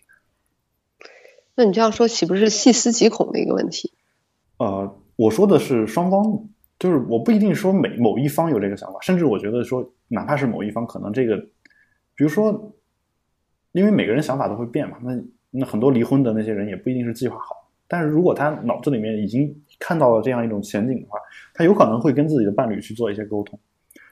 [1.57, 3.93] 那你这样说，岂不是细思极恐的一个问题？
[4.59, 11.37] 呃，我说的是双方，就是我不一定说每某一方有这个想法，甚至我觉得说，哪怕是某一方，可能这个，
[12.17, 12.73] 比如说，
[13.73, 15.13] 因为每个人想法都会变嘛，那
[15.51, 21.19] 那很多离婚的那些人也不一定是计划好，但是如果他脑子里面已经看到了这样一种前景的话，
[21.53, 23.57] 他有可能会跟自己的伴侣去做一些沟通，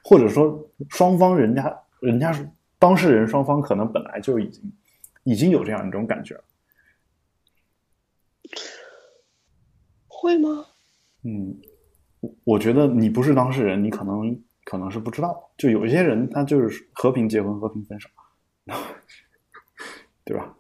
[0.05, 2.33] 或者说双方人家人家
[2.79, 4.73] 当事人双方可能本来就已经
[5.25, 6.45] 已经有这样一种感觉了。
[10.23, 10.65] 会吗？
[11.25, 11.61] 嗯，
[12.21, 15.51] 我我觉得你不是当事人，你可能可能是不知道。
[15.59, 18.09] 就有一些人，他就是和平结婚、和平分手，
[20.25, 20.55] 对吧？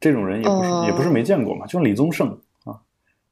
[0.00, 1.64] 这种人也不是、也不是没见过嘛。
[1.66, 2.28] 就像李宗盛
[2.64, 2.80] 啊，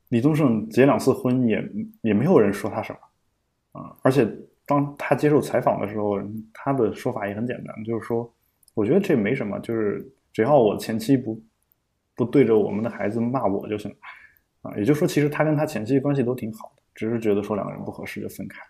[0.08, 1.68] 李宗盛结两次婚也
[2.02, 3.96] 也没有人说他什么啊。
[4.02, 4.24] 而且
[4.66, 6.20] 当他接受采访的时候，
[6.54, 8.32] 他的说法也很简单，就是说，
[8.74, 11.42] 我觉得这没什么，就是只要我前妻不
[12.14, 13.96] 不对着我们的孩子骂我就行了。
[14.76, 18.60] 也就是说，其实他跟他前妻关系都挺好的，只是觉得说两个人不合适就分开，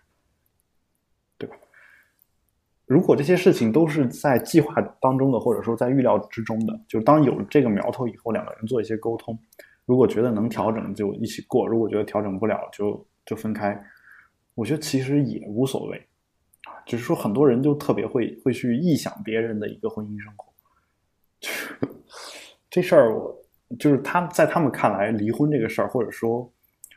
[1.37, 1.55] 对吧？
[2.85, 9.37] 如果这些事情都是在计划当中的，或者说在预料之中的，就当有这个苗头以后，两个人做一些沟通，
[9.85, 13.77] 如果觉得能调整就一起过，如果觉得调整不了就就分开，
[14.55, 16.01] 我觉得其实也无所谓。
[16.85, 21.87] 只是说很多人就特别会会去臆想别人的一个婚姻生活，
[22.69, 23.43] 这事儿我。
[23.77, 26.51] 就是他在他们看来，离婚这个事儿，或者说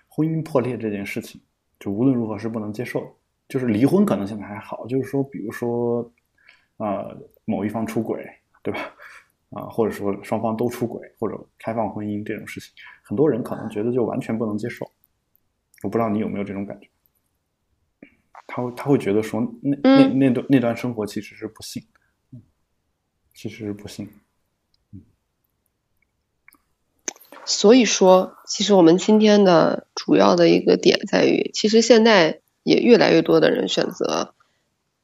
[0.09, 1.41] 婚姻破裂这件事情，
[1.79, 3.07] 就无论如何是不能接受的。
[3.49, 6.09] 就是离婚可能现在还好，就是说，比如说，
[6.77, 8.25] 呃，某一方出轨，
[8.63, 8.81] 对吧？
[9.51, 14.89] 啊，或者说双方都出轨，或者开放婚姻这种事情，很多人可能觉得就完全不能接受。
[15.83, 16.89] 我不知道你有没有这种感觉？
[18.47, 21.83] 他会他会觉得说，那那那段那段生活其实是不幸，
[23.35, 24.09] 其实是不幸。
[27.45, 34.35] 所以说，其实我们今天的主要的一个点在于，其实现在也越来越多的人选择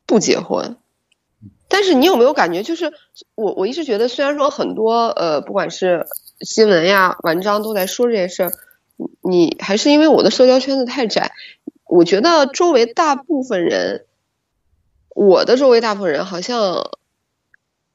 [0.07, 0.77] 不结婚。
[1.69, 2.93] 但是你有没有感觉，就是
[3.35, 6.07] 我我一直觉得，虽然说很多呃，不管是
[6.41, 8.53] 新闻呀、文章都在说这件事儿，
[9.23, 11.33] 你还是因为我的社交圈子太窄，
[11.85, 14.07] 我觉得周围大部分人，
[15.15, 16.93] 我的周围大部分人好像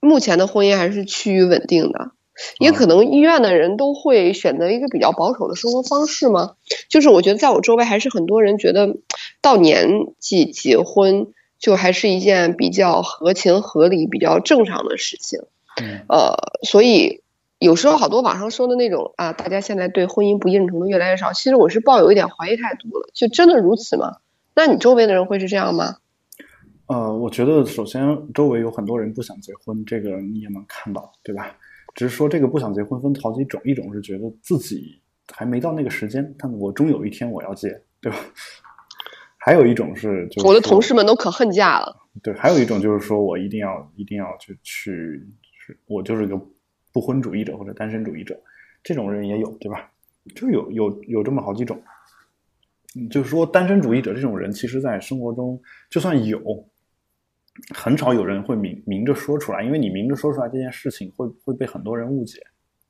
[0.01, 2.11] 目前的婚姻还是趋于稳定的。
[2.59, 6.55] 也可能医院的人都会选择一个比较保守的生活方式吗？
[6.89, 8.97] 就是我觉得在我周围还是很多人觉得
[9.41, 11.27] 到年纪结婚
[11.59, 15.39] 就还是一件比较合情合理、比较正常的事情。
[16.07, 17.21] 呃，所以
[17.59, 23.09] 有时候好多网上说的那种啊，大家现在对婚姻不认同的越来越少，其实我是抱有一点怀疑态度了。
[23.13, 24.17] 就真的如此吗？
[24.55, 25.97] 那你周围的人会是这样吗？
[26.87, 31.55] 呃，我觉得首先周围有很多人不想结婚，这个你也能看到，对吧？
[31.93, 35.01] 只是说这个不想结婚分好几种，一种是觉得自己
[35.33, 38.17] 还没到那个时间，但我终有一天我要结，对吧？
[39.37, 41.95] 还有一种是，我的同事们都可恨嫁了。
[42.21, 45.27] 对，还有一种就是说我一定要一定要去去，
[45.87, 46.39] 我就是个
[46.93, 48.39] 不婚主义者或者单身主义者，
[48.83, 49.91] 这种人也有，对吧？
[50.35, 51.81] 就有有有这么好几种。
[53.09, 56.39] 就是说单身主义者这种人，其实在生活中就算有。
[57.73, 62.41] 很少有人会明明着说出来，因为你明着说出来这件事情会会被很多人误解，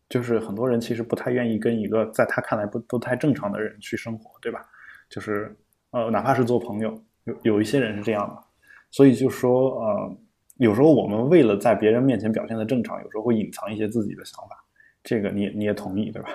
[0.10, 4.66] 就是很多人其实不太愿意跟一个在他看来不不太正常的人去生活，对吧？
[5.10, 5.56] 就是
[5.92, 8.44] 呃，哪怕是做朋友，有有一些人是这样的，
[8.92, 10.18] 所以就说呃，
[10.58, 14.64] 有时候我们为了在别人面前表现的正常，有时候会隐藏一些自己的想法，
[15.04, 16.30] 这个你你也同意对吧？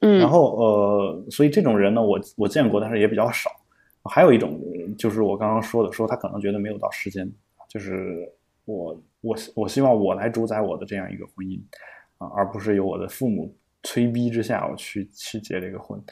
[0.00, 0.18] 嗯。
[0.18, 3.50] 然后呃，所以这种人呢，我我见过，但是也比较少。
[4.04, 4.60] 还有一种
[4.96, 7.30] 就是我刚刚说的，说他可能觉得没有到时间。
[7.76, 8.26] 就是
[8.64, 11.60] 我我我希望我来主宰我的这样一个婚姻
[12.16, 16.02] 啊，而不是由我的父母催逼之下我去去结这个婚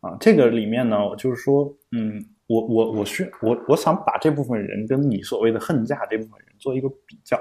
[0.00, 0.16] 啊。
[0.18, 7.38] 这个里面呢，就是说，嗯，我我我需我我想把这部分人跟你所谓的恨嫁这部分人做一个比较，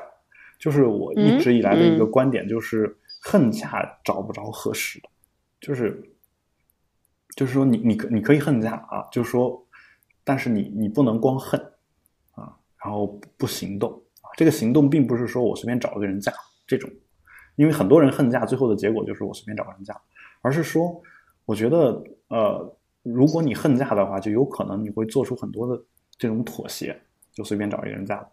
[0.59, 5.07] 就是我一直以来的一个观点，就是恨嫁找不着合适的，
[5.61, 6.03] 就是
[7.37, 9.65] 就是说你你可你可以恨嫁啊，就是说，
[10.25, 11.57] 但是你你不能光恨。
[12.83, 16.31] 然后不行动啊，这个行动并不是说我随便找一个人嫁
[16.65, 16.89] 这种，
[17.55, 19.99] 因为很多人恨嫁，最后的结果就是我随便找个人嫁，
[20.41, 21.01] 而是说，
[21.45, 25.83] 我觉得呃，如果你恨嫁的话，就有可能你会做出很多的
[26.17, 26.97] 这种妥协，
[27.33, 28.25] 就随便找一个人嫁，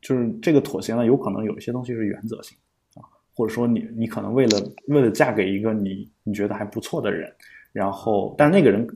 [0.00, 2.56] 就是这个妥协呢，有可能有一些东西是原则性
[2.94, 3.04] 啊，
[3.34, 7.30] 或者说你你可能为了为了嫁给一个你你觉得还不错的人，
[7.72, 8.86] 然后但那个人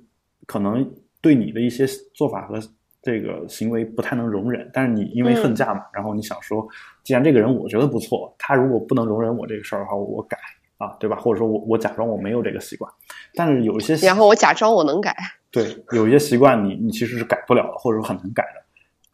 [0.47, 0.89] 可能
[1.21, 2.59] 对你的一些做法和
[3.03, 6.67] 这个行为不太能容忍，但是你因为恨嫁嘛，然后你想说，
[7.03, 10.37] 既然这个人我觉得不错，他如果不能容忍我这个事儿的话，我改
[10.79, 11.17] 啊，对吧？
[11.17, 12.93] 或者说我我假装我没有这个习惯，
[13.35, 15.17] 但是有一些，然后我假装我能改，
[15.51, 18.61] 对，有一些习惯你你其实是改不了的，或者说很难改的。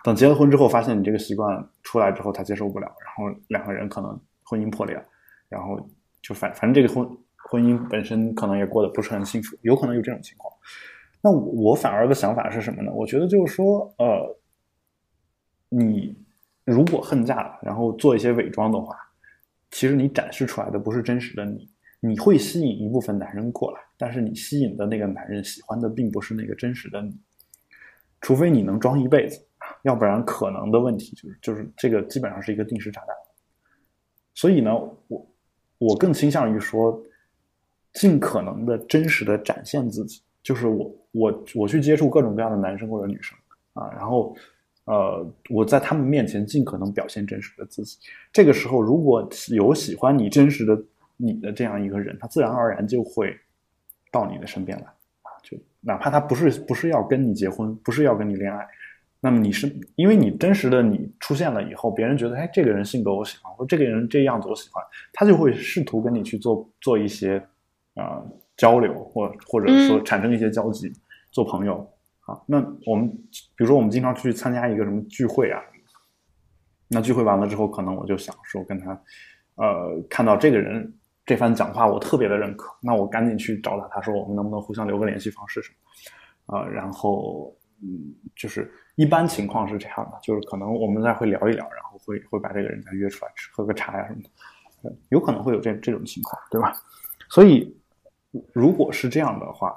[0.04, 5.00] 等结了婚之后，发现你这个习惯出来之后，他接受不了，然后两个人可能婚姻破裂，
[5.48, 5.76] 然后
[6.22, 7.08] 就反反正这个婚
[7.50, 10.52] 婚姻本身可能也过得不是很幸福，有可能有这种情况。
[11.22, 12.92] 那我反而的想法是什么呢？
[12.92, 14.38] 我觉得就是说，呃，
[15.68, 16.16] 你
[16.64, 18.96] 如果恨嫁，然后做一些伪装的话，
[19.70, 21.68] 其实你展示出来的不是真实的你，
[22.00, 27.18] 你会吸引一部分男人过来，但是你吸引的那个男人喜欢的并不是那个真实的你，
[28.20, 29.44] 除非你能装一辈子。
[29.82, 33.08] 要不然，可能的问题就是就是这个基本上是一个定时炸弹。
[34.34, 34.72] 所以呢，
[35.08, 35.26] 我
[35.78, 37.02] 我更倾向于说，
[37.94, 40.22] 尽可能的真实的展现自己。
[40.46, 43.36] 就是我我我去接触各种各样的男生或者女生
[43.72, 44.36] 啊，然后
[44.84, 47.98] 呃，我在他们面前尽可能表现真实的自己。
[48.32, 50.80] 这个时候，如果有喜欢你真实的
[51.16, 53.36] 你的这样一个人，他自然而然就会
[54.12, 58.64] 到你的身边来啊，就哪怕他不是不是要跟你结婚，不是要跟你恋爱。
[59.18, 64.80] 那么你是因为你真实的你出现了以后，别人觉得哎，这个人性格我喜欢，或这个人这样子我喜欢，
[65.12, 67.44] 他就会试图跟你去做做一些
[67.94, 68.22] 啊
[68.56, 70.92] 交流，或或者说产生一些交集，
[71.30, 71.78] 做朋友
[72.20, 72.40] 啊。
[72.46, 75.60] 那我们比如说我们经常去参加一个什么聚会啊，
[76.88, 79.00] 那聚会完了之后，可能我就想说跟他
[79.56, 80.92] 呃看到这个人
[81.24, 85.70] 这番讲话，我特别的认可，那我赶紧去找他，他说我们能不能互相留个联系方式什
[86.46, 86.66] 么啊？
[86.66, 88.72] 然后嗯，就是。
[88.96, 94.22] 一般情况是这样的，就是可能我们再会聊一聊，然后会会把这个人再约出来吃喝个茶呀什么
[94.82, 96.72] 的，有可能会有这这种情况，对吧？
[97.28, 97.76] 所以
[98.52, 99.76] 如果是这样的话，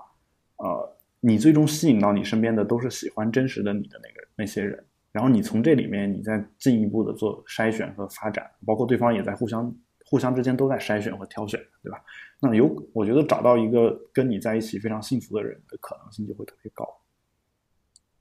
[0.57, 9.73] 呃，你最终吸引到你身边的都是喜欢真实的你的那个那些人，然后你从这里面你再进一步的做筛选和发展，包括对方也在互相
[10.05, 12.03] 互相之间都在筛选和挑选，对吧？
[12.41, 16.85] 那有我觉得找到一个跟你在一起非常幸福的人的可能性就会特别高。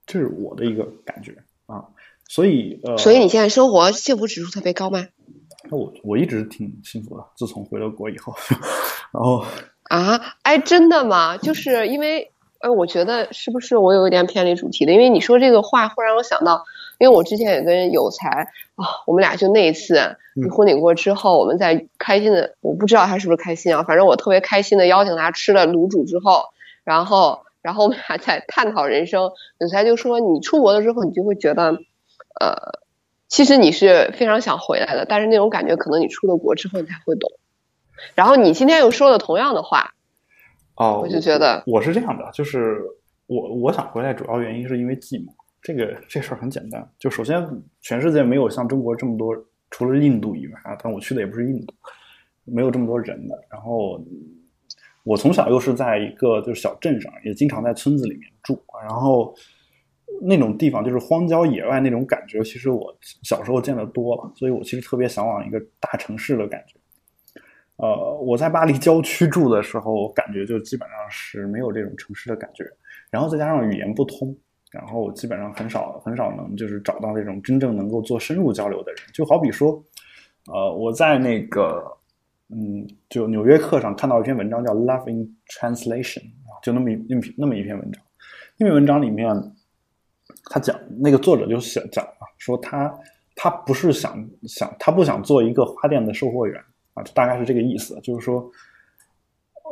[0.05, 1.35] 这是我的一个感觉
[1.67, 1.85] 啊，
[2.27, 5.07] 所以呃，所以你现在生活幸福指数特别高吗？
[5.69, 8.33] 那我我一直挺幸福的，自从回了国以后，
[9.13, 9.45] 然后
[9.89, 11.35] 啊，哎，真的吗？
[11.37, 14.93] 就是因为，哎，我觉得是不是我有一点偏离主题的？
[14.93, 16.63] 因为你说这个话，会让我想到，
[16.99, 26.43] 因为我之前也跟有才啊，我们俩就那一次你婚礼过之后，我们在开心的，我不知道他是不是开心啊，反正我特别开心的邀请他吃了卤煮之后，
[26.85, 27.41] 然后。
[27.61, 31.73] 然后我们俩在探讨人生，有才就说你出国了之后，你就会觉得，
[32.39, 32.55] 呃，
[33.27, 37.29] 其实你是非常想回来的，但是那种感觉可能你出了国之后你才会懂。
[38.15, 39.93] 然后你今天又说了同样的话，
[40.75, 42.81] 哦，我就觉得我是这样的，就是
[43.27, 45.29] 我我想回来主要原因是因为寂寞。
[45.61, 47.45] 这个这事儿很简单，就首先
[47.81, 49.35] 全世界没有像中国这么多，
[49.69, 51.73] 除了印度以外啊，但我去的也不是印度，
[52.45, 53.35] 没有这么多人的。
[53.49, 54.03] 然后。
[55.05, 59.33] 我从小又是在一个就是小镇上，也经常在村子里面住，然后
[60.21, 66.78] 那种地方就是荒郊野外那种感觉，其实我小时候见得多了，所以我其实特别向往一个大城市的感觉。
[67.81, 72.63] 呃，我在巴黎郊区住的时候，感觉就基本上是没有这种城市的感觉，
[73.09, 74.35] 然后再加上语言不通，
[74.71, 79.83] 然后基本上很少很少能就是找到那种真正能够做深入交流的人，就好比说，
[80.51, 81.83] 呃，我在那个。
[82.51, 86.17] 嗯，就《纽约客》上看到一篇文章叫《Love in Translation》，
[86.63, 88.03] 就那么一那那么一篇文章。
[88.57, 89.31] 那篇文章里面，
[90.45, 92.91] 他讲那个作者就想讲啊，说他
[93.35, 96.59] 他不是想想他不想做一个花店的售货员
[96.99, 97.99] 啊，大概是这个意思。
[98.01, 98.51] 就是说，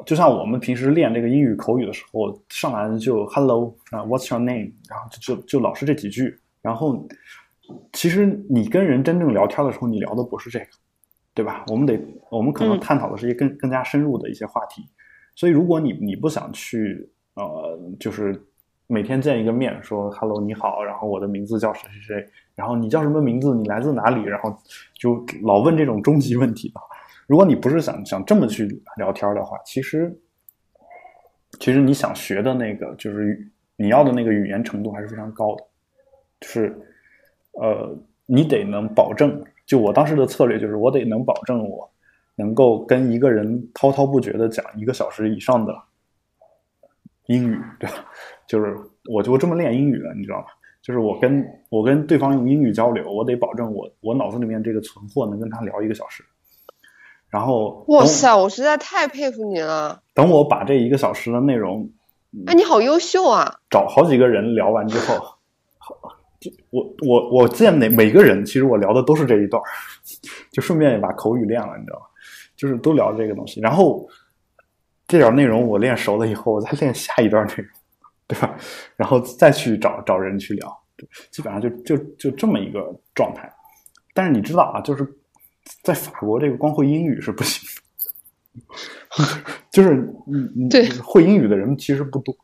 [0.05, 6.37] 就像我们平时练这个英语口语的时候，上来就 “Hello” 啊，“What's your name”，然后就就就老是这几句。
[6.61, 7.07] 然后，
[7.93, 10.65] 其实你跟人真正聊天的时候，你聊的不是这个。
[11.33, 11.63] 对吧？
[11.67, 11.95] 我们得，
[12.31, 14.83] 我们可能探讨的是一些更更加深入的一些话题。
[15.35, 18.43] 所以，如果你你不想去，呃，就是
[18.87, 23.53] 每天见一个面，说 “hello，你好”，然后我的名字叫谁谁谁，然后你叫什么名字？
[23.53, 24.23] 你来自哪里？
[24.23, 24.51] 然后
[24.95, 26.81] 就老问这种终极问题的。
[27.27, 30.17] 如果你不是想想这么去聊天的话，其实，
[31.59, 35.63] 其实你想学的那个，就是你要的那个语言程度还是非常高的。
[36.39, 36.79] 就是，
[37.51, 39.43] 呃，你得能保证。
[39.65, 41.89] 就我当时的策略就是，我得能保证我
[42.35, 45.75] 能够跟一个人滔滔不绝的讲一个小时以上的
[47.25, 48.05] 英语，对吧？
[48.47, 48.73] 就是
[49.11, 50.45] 我就这么练英语的，你知道吗？
[50.81, 56.23] 就是我跟我跟对方用英语交流，我得保证我我脑子里面这个存货能跟他聊一个小时。
[57.29, 60.01] 然后，哇塞，我实在太佩服你了。
[60.13, 61.89] 等我把这一个小时的内容
[62.45, 63.59] 哎，你好优秀啊！
[63.69, 65.15] 找好几个人聊完之后，
[66.39, 69.61] 就我我我见每每个人，其实我聊的都是这一段，
[70.51, 72.05] 就顺便也把口语练了，你知道吗？
[72.55, 74.07] 就是都聊这个东西，然后
[75.07, 77.67] 这点内容我练熟了以后，我再练下一段内容，
[78.27, 78.55] 对吧？
[78.95, 80.79] 然后再去找找人去聊，
[81.31, 83.51] 基本上就就就这么一个状态。
[84.13, 85.07] 但是你知道啊，就是
[85.83, 87.67] 在法国这个光会英语是不行
[89.17, 89.23] 的，
[89.71, 89.95] 就是
[90.25, 92.35] 你你对会英语的人其实不多，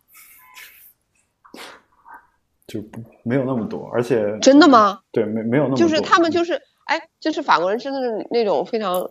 [2.68, 5.00] 就不没有那么多，而且真的吗？
[5.12, 9.10] 对，没没有那么多，就是他们就是哎，就是法国人真的是那种非常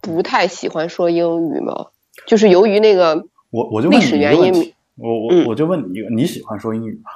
[0.00, 1.86] 不太喜欢说英语吗？
[2.26, 7.10] 就是由于那个我我就问历史原因我我嗯我就问你一个，你喜欢说英语吗？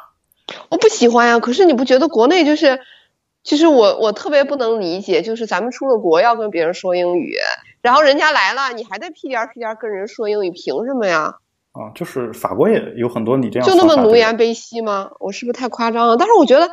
[0.71, 1.39] 我不喜欢呀。
[1.39, 2.81] 可是你不觉得国内就是，
[3.49, 7.35] 其实我我特别不能理解，就是咱们出了国要跟别人说英语，
[7.81, 11.35] 然后人家来了，你还在屁颠儿屁颠儿跟人说英语，凭什么呀？
[11.73, 15.11] 啊，就是法国也有很多你这样就那么奴颜卑膝吗？
[15.19, 16.19] 我是不是太夸张了？
[16.19, 16.69] 但是我觉得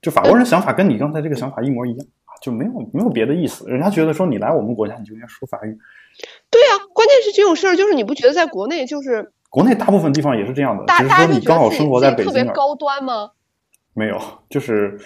[0.00, 3.68] 就法国人想法跟你刚才这个想法一模一样啊，就没有没有别的意思。
[3.68, 5.76] 人家觉得说你来我们国家你就应该说法语，
[6.48, 12.26] 对呀、关键是这种事儿，就是你不觉得在国内就是国内大部分地方也是这样的，大只是说你刚好生活在北京。
[12.26, 13.30] 特别高端吗？
[13.94, 14.96] 没有，就是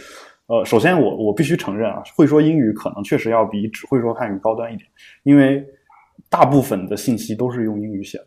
[0.47, 4.87] 呃，首先我我必须承认啊，会说英语可能确实要比只会说汉语高端一点，
[5.23, 5.65] 因为
[6.29, 8.27] 大部分的信息都是用英语写的，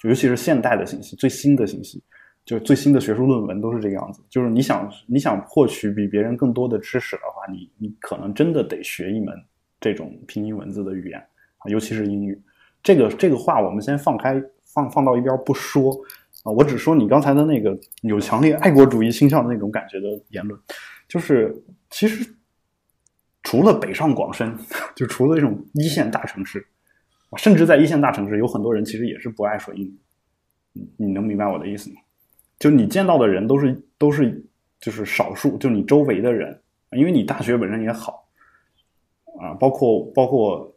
[0.00, 2.02] 就尤其是现代的信息、最新的信息，
[2.46, 4.22] 就是最新的学术论文都是这个样子。
[4.30, 9.34] 就是你想你想获取比别人更多的知识的话，你你可能真的得学一门
[9.78, 11.18] 这种拼音文字的语言
[11.58, 12.40] 啊，尤其是英语。
[12.82, 15.92] 这个这个话我们先放开放放到一边不说
[16.44, 20.58] 啊，我只说你刚才的那个有强烈爱国主义倾向的那种感觉的言论，
[21.10, 21.52] 就是
[21.90, 22.24] 其实
[23.42, 24.56] 除了北上广深，
[24.94, 26.64] 就除了这种一线大城市，
[27.36, 29.98] 甚至在一线大城市，有很多人其实也是不爱说英语。
[30.72, 31.96] 你你能明白我的意思吗？
[32.60, 34.40] 就你见到的人都是都是
[34.80, 38.28] 就是少数，就你周围的人，因为你大学本身也好
[39.40, 40.72] 啊，包括包括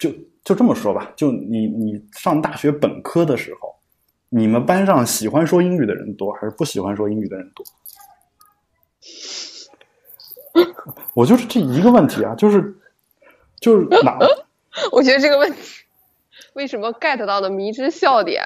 [0.00, 0.10] 就
[0.42, 3.72] 就这么说吧，就你你上大学本科的时候，
[4.30, 7.64] 你们班上喜欢说英语的人多，还是不喜欢说英语的人多？
[11.14, 12.74] 我就是这一个问题啊，就是
[13.60, 14.18] 就是哪
[14.92, 15.60] 我觉得这个问题
[16.54, 18.44] 为什么 get 到的迷之笑点？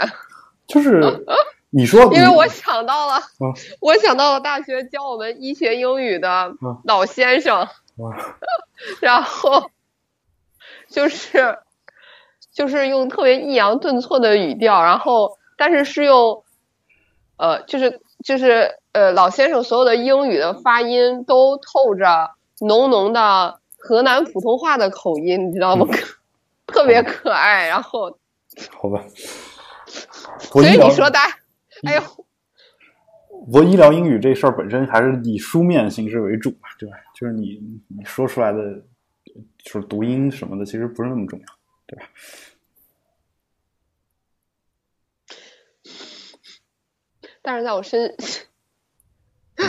[0.67, 1.25] 就是
[1.71, 8.17] 你说， 因为我想到了，嗯我想到了大学教我们医学英语的嗯老先生，哇
[9.01, 9.71] 然后
[10.89, 11.59] 就是
[12.53, 16.43] 就是用特别抑扬顿挫的语调，然后但是是用
[17.37, 22.31] 呃，就是就是呃，老先生所有的英语的发音都透着
[22.61, 25.85] 浓浓的河南普通话的口音，你知道吗？
[26.69, 27.67] 特别可爱。
[27.67, 28.17] 然后，
[28.71, 29.05] 好吧，
[30.53, 31.19] 我所以你说的，
[31.83, 32.03] 哎呦，
[33.53, 36.97] 我医疗英语这事儿本身还是以书面形式为主嘛，对吧？
[37.17, 38.59] 就是你你说出来的，
[39.59, 41.47] 就是读音什么的，其实不是那么重要，
[41.87, 42.07] 对吧？
[47.43, 48.17] 但是在我身嗯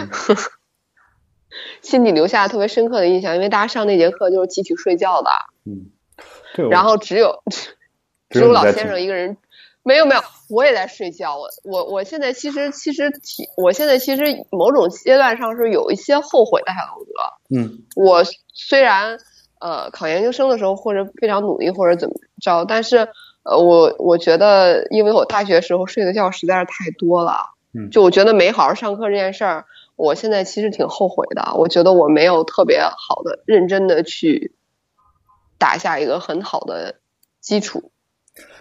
[1.82, 5.30] 心里留下特别深刻的印象，因为大家上那节课就是集体睡觉的，
[5.66, 5.92] 嗯，
[6.56, 6.68] 对。
[6.70, 7.44] 然后只有
[8.30, 9.38] 只有老先生一个人，
[9.84, 11.38] 没有没有，我也在睡觉。
[11.38, 17.12] 我我我现在其实其实挺，我现在其实某种阶段上是有一些后悔的，海龙哥。
[17.56, 19.20] 嗯我虽然
[19.60, 23.08] 呃考研究生的时候或者非常努力或者怎么着，但是
[23.44, 29.66] 呃我我觉得，因为我大学时候睡的觉实在是太多了，嗯就我觉得没好好上课这件事儿，
[29.96, 31.54] 我现在其实挺后悔的。
[31.56, 34.56] 我觉得我没有特别好的、认真的去
[35.58, 36.96] 打下一个很好的
[37.40, 37.92] 基础。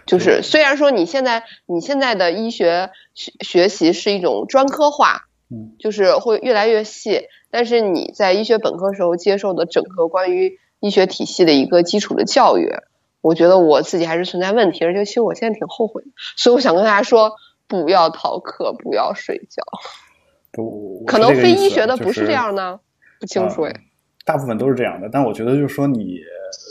[0.07, 12.70] 就是虽然说你现在你现在的医学学学习是一种专科化，嗯就是会越来越细，但是你在医学本科时候接受的整个关于医学体系的一个基础的教育，
[13.22, 17.32] 我觉得我自己还是存在问题，而且其实我现在挺后悔的，所以我想跟大家说，
[17.66, 19.62] 不要逃课，不要睡觉。
[21.07, 22.78] 可能非医学的不是这样呢，
[23.20, 23.70] 不清楚哎。
[23.70, 23.80] 呃
[24.26, 26.18] 大部分都是这样的，但我觉得就是说你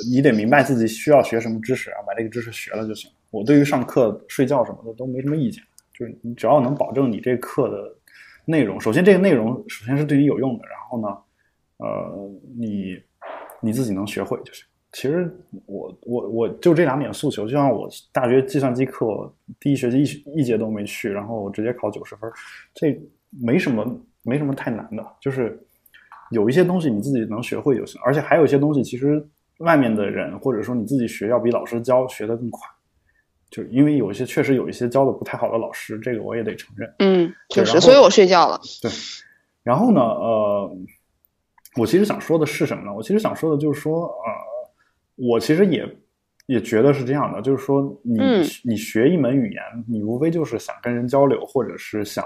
[0.10, 3.12] 你得明白自己需要学什么知识啊，把这个知识学了就行。
[3.30, 5.64] 我对于上课睡觉什么的都没什么意见，
[5.94, 7.96] 就是你只要能保证你这课的
[8.44, 11.16] 内容，首先这个内容首先是对你有用的，然后呢，
[11.78, 13.00] 呃，你
[13.62, 14.66] 你自己能学会就行。
[14.92, 15.32] 其实
[15.68, 22.28] 我我我就这两点诉求，就像我大学计算机课第一学期一一节都没去，然后我直接考九十分，
[22.74, 23.00] 这
[23.42, 23.86] 没什么
[24.22, 25.60] 没什么太难的，就是
[26.32, 29.26] 有一些东西你自己能学会就行，而且还有一些东西其实
[29.60, 32.62] 外面的人或者说你自己学要比老师教学的更快。
[33.50, 36.92] 就因为有一些确实有一些教的不太好的老师，这个我也得承认。
[36.98, 38.60] 嗯，确实，所以我睡觉了。
[38.82, 38.90] 对，
[39.62, 40.76] 然后呢，呃，
[41.78, 42.92] 我其实想说的是什么呢？
[42.92, 45.88] 我其实想说的就是说，呃，我其实也
[46.48, 52.26] 也觉得是这样的，就是说你、嗯你学一门语言，你无非就是想跟人交流，或者是想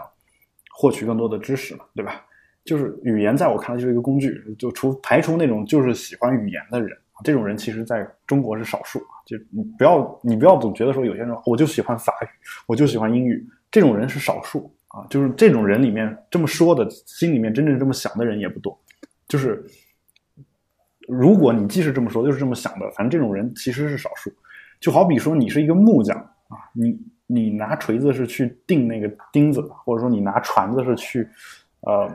[0.80, 2.24] 获取更多的知识嘛，对吧？
[2.64, 9.00] 就是语言在我看来就是一个工具，就除排除那种就是喜欢语言的人，这种人其实在中国是少数。
[9.26, 12.28] 就你不要你不要总觉得说有些人我就喜欢法语，
[12.68, 15.08] 我就喜欢英语，这种人是少数啊。
[15.10, 18.80] 就是这种人里面这么说的，心里面真正这么想的人也不多。
[19.28, 19.66] 就是
[21.08, 24.32] 如果你既是这么说，又是这么想的，反正这种人其实是少数。
[24.80, 31.28] 就好比说你是一个木匠啊，你你拿锤子是去钉那个钉子，或者说你拿船子是去
[31.82, 32.10] 呃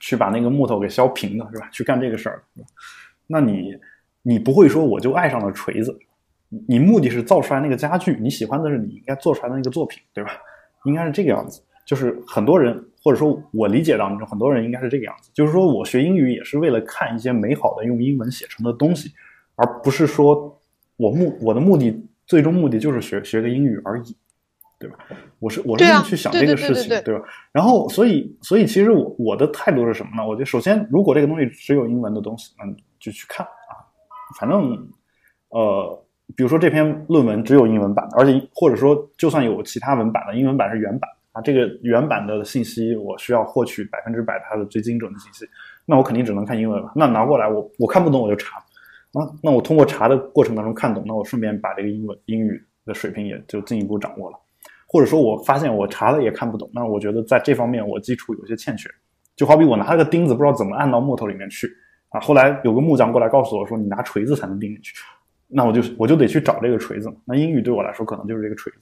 [0.00, 1.68] 去把那个木头给削平的，是吧？
[1.72, 2.42] 去干这个事儿，
[3.26, 3.76] 那你
[4.22, 5.96] 你不会说我就爱上了锤子，
[6.68, 10.30] 你目的是造出来那个家具，你喜欢的是你应该做出来的那个作品，对吧？
[10.84, 11.62] 应该是这个样子。
[11.84, 15.30] 就是很多人，或者说我理解当中，很多人应该是这个样子。
[15.32, 19.12] 就是说我学英语也是为了看一些美好的用英文写成的东西，
[19.54, 20.60] 而不是说
[20.96, 24.16] 我目我的目的最终目的就是学学个英语而已，
[24.78, 24.96] 对吧？
[25.38, 27.24] 我是我是这么去想这个事情，对对对对吧？
[27.52, 30.26] 然后所以所以其实我我的态度是什么呢？
[30.26, 33.72] 我觉得首先如果这个东西只有英文的东西，那你就去看啊，
[34.38, 34.88] 反正
[35.50, 36.02] 呃。
[36.34, 45.48] 比如说这篇论文只有英文版的，而且或者说就算有其他文版的，英文版是原版啊，这个原版的信息我需要获取百分之百它的最精准的信息，
[45.84, 46.90] 那我肯定只能看英文了。
[46.96, 48.60] 那拿过来我我看不懂我就查，
[49.18, 54.38] 啊，那我通过查的过程当中看懂，那我顺便把这个英文英语的水平也就进一步掌握了。
[54.86, 58.88] 或者说我发现我查了也看不懂，那我觉得在这方面我基础有些欠缺。
[59.34, 61.66] 就好比我拿了个钉子不知道怎么按到木头里面去
[62.10, 64.94] 啊，后来有个木匠过来告诉我说你拿锤子才能钉进去。
[65.48, 67.16] 那我就我就得去找这个锤子嘛。
[67.24, 68.78] 那英语对我来说可能就是这个锤子，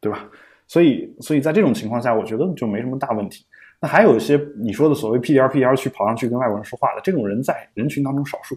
[0.00, 0.28] 对吧？
[0.66, 3.44] 所以所以在这种情况下，我觉得就没什么大问题。
[3.80, 8.56] 那还有一些你说的所谓 PDR PDR 去跑上去跟外国人说话的这种人，在人群当中少数。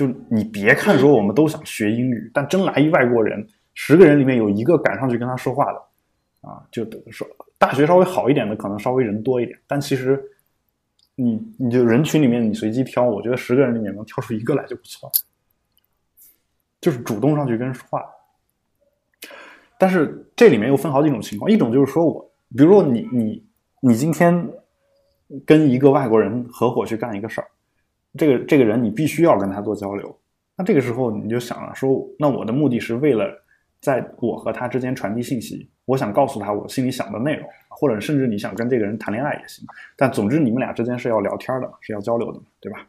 [0.00, 5.78] 就你别看说我们都想学英语，但真来一外国人，十个人里面有一个敢上去跟他说话的
[6.40, 7.28] 啊，就说
[7.58, 10.18] 大学稍微好一点的，可能稍微人多一点，但其实
[11.16, 15.12] 你你就人群里面你随机挑，我觉得十个人里面能挑出一个来就不错了。
[16.80, 18.02] 就是主动上去跟人说话。
[19.76, 23.46] 但是这里面又分好几种情况，一种就是说我，比如说你你
[23.82, 24.50] 你今天
[25.44, 27.48] 跟一个外国人合伙去干一个事儿，
[28.18, 30.16] 这个这个人你必须要跟他做交流，
[30.56, 33.26] 那这个时候你就想了说，那我的目的是为了
[33.80, 39.64] 在我和他之间传递信息，我想告诉他我心里想的内容，或者甚至你想跟这个人谈恋爱也行，
[39.96, 42.86] 但总之你们俩之间是要聊天的，是要交流的，对吧？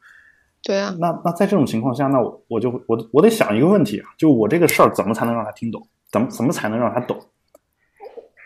[0.64, 5.82] 对啊，那那在这种情况下，那我我就我我得想一个问题啊，就我这个事儿怎么才能让他听懂？
[6.12, 7.20] 怎么怎么才能让他懂？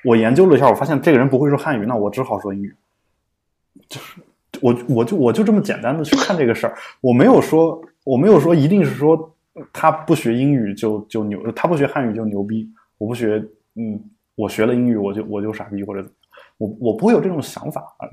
[0.03, 2.75] 我研究了一下，我发现这个人不会说汉语，那我只好说英语。
[3.89, 4.21] 就是
[4.65, 9.35] 我我就我就这么简单的去看这个事儿，我没有说我没有说一定是说
[9.71, 13.43] 他不学英语就就牛，他不学汉语就牛逼，我不学
[13.75, 13.99] 嗯，
[14.35, 16.03] 我学了英语我就我就傻逼或者
[16.57, 18.09] 我我不会有这种想法啊。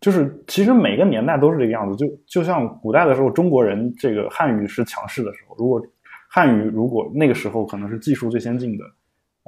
[0.00, 5.82] 就是其实每个年代都是这个样子，就就像古代的时候，中国人这个汉语是强势的时候，如果
[6.28, 8.84] 汉语如果那个时候可能是技术最先进的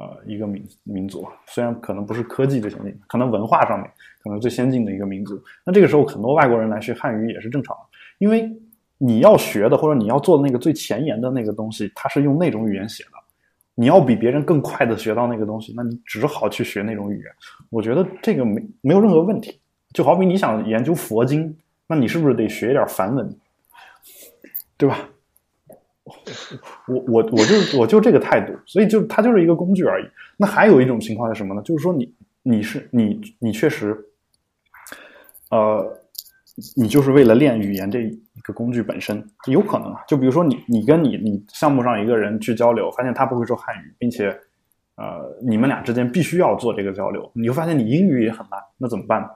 [0.00, 3.90] 呃一个民民族，虽然可能不是科技最先进，可能文化上面
[4.22, 7.82] 可能最先进的一个民族，那这个时候很多外国人来学汉语也是正常的，
[8.18, 8.50] 因为
[8.96, 13.10] 你要学的或者你要做的那个最前沿的那个东西，它是用那种语言写的，
[13.74, 17.26] 你要比别人更快的学到那个东西，那你只好去学那种语言，
[17.68, 19.60] 我觉得这个没没有任何问题。
[19.92, 21.56] 就好比你想研究佛经，
[21.88, 23.28] 那你是不是得学一点梵文，
[24.76, 25.08] 对吧？
[26.86, 30.06] 我我我就我就这个态度，所以就它就是一个工具而已。
[30.36, 31.62] 那还有一种情况是什么呢？
[31.62, 33.96] 就是说你你是你你确实，
[35.50, 36.00] 呃，
[36.76, 40.00] 你就是为了练语言这一个工具本身，有可能啊。
[40.08, 44.28] 就比如说你你跟你你项目上一个人去交流，发现他不会说汉语，并且
[44.96, 49.28] 呃你们俩之间必须要做这个交流，你就发现你英语也很烂，那怎么办？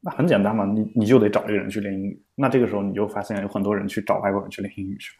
[0.00, 2.22] 那很简单嘛，你你就得找这个人去练英语。
[2.34, 5.12] 那这个时候你就发现有很多人去找外国人去练英语去，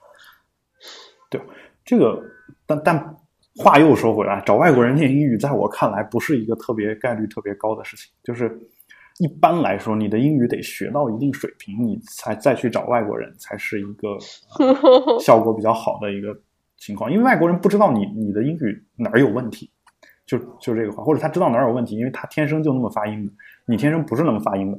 [1.31, 1.47] 对吧？
[1.85, 2.23] 这个，
[2.67, 3.17] 但但
[3.57, 8.13] 话又说回来，找外国人练英语，在我看来不是一个特别概率特别高的事情。
[8.23, 8.59] 就是
[9.19, 14.19] 一般来说，你的英语得学到一定水平，你才再去找外国人，才是一个、
[14.59, 16.37] 呃效果比较好的一个
[16.77, 17.11] 情况。
[17.13, 19.71] 因为外国人不知道你你的英语哪儿有问题。
[20.27, 23.33] 就就这个话，或者他知道哪儿有问题，因为他天生就那么发音的，
[23.67, 24.79] 你天生不是那么发音的，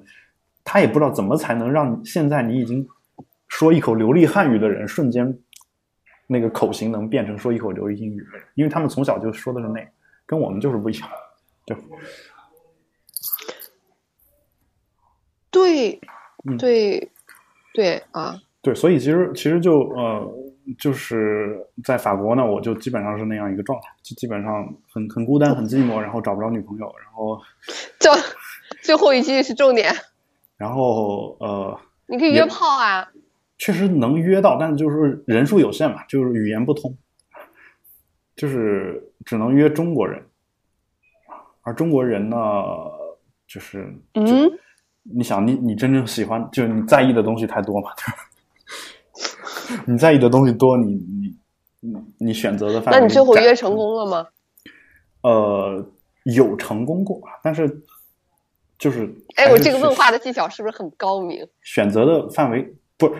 [0.65, 2.85] 他也不知道怎么才能让现在你已经
[3.47, 5.37] 说一口流利汉语的人瞬间
[6.27, 9.87] 那个口型能变成说一口流利英语因为他们从小就说的是那个，
[10.25, 11.09] 跟我们就是不一样，
[11.65, 11.77] 对。
[15.51, 16.01] 对，
[16.43, 16.57] 嗯。
[16.57, 17.11] 对，
[17.73, 20.33] 对啊，对，所以其实其实就呃，
[20.79, 27.39] 就是在法国呢，我就基本上是那样一个状态，就基本上很很孤单、很寂寞，然后找不着女朋友，然后
[27.99, 28.09] 这
[28.81, 29.93] 最后一句是重点，
[30.57, 33.07] 然后呃，你可以约炮啊。
[33.57, 36.93] 确实能约到，但是就是人数有限嘛，就是语言不通，
[38.35, 40.21] 就是只能约中国人，
[41.61, 42.37] 而中国人呢，
[43.47, 44.51] 就是就嗯，
[45.03, 49.83] 你想，你你真正喜欢，就是你在意的东西太多嘛，对吧？
[49.87, 51.37] 你在意的东西多，你你
[51.79, 54.27] 你你选择的范围那你最后约成功了吗？
[55.21, 55.85] 呃，
[56.25, 57.81] 有成功过，但是
[58.77, 61.47] 就是哎，我这个问话的技巧是不是很高明？
[61.61, 63.13] 选择的范围不，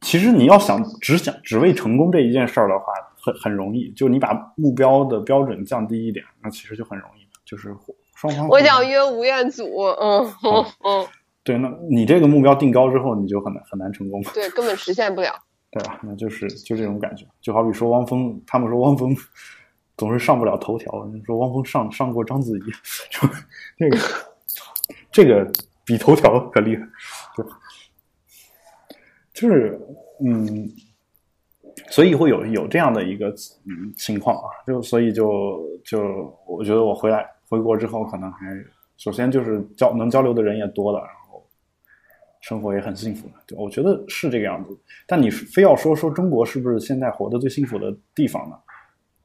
[0.00, 7.74] 其实你要想只想只为成功这一件事儿的话，很很容易，就你把目标的标准降低一点，那其实就很容易，就是
[8.14, 9.64] 双方我想约吴彦祖，
[10.00, 11.06] 嗯嗯嗯，
[11.44, 14.22] 对，那你这个目标定高之后，你就很难很难成功。
[14.34, 15.32] 对，根本实现不了。
[15.70, 16.00] 对吧？
[16.02, 19.14] 那就是就这种感觉，就好比说汪峰，他们说汪峰
[19.98, 22.62] 总是上不了头条，你说汪峰上上过章子怡，
[23.12, 23.28] 就
[23.76, 23.98] 那个
[25.10, 25.50] 这个
[25.84, 26.82] 比头条可厉害，
[27.36, 27.48] 就？
[29.34, 29.80] 就是
[30.24, 30.68] 嗯，
[31.90, 33.28] 所以会有有这样的一个
[33.66, 38.46] 嗯情况啊，就所以就就我觉得我回来回国之后，可能还
[38.96, 41.46] 首先就是交能交流的人也多了，然后
[42.40, 44.76] 生活也很幸福的，对，我觉得是这个样子。
[45.06, 48.56] 但你非要说说中国是不是现在活得最幸福的地方呢？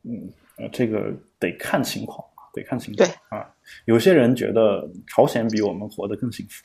[0.04, 2.24] 嗯，呃，这个得看情况，
[2.54, 3.06] 得看情况。
[3.06, 3.46] 对啊，
[3.86, 6.64] 有些人觉得朝鲜比我们活得更幸福，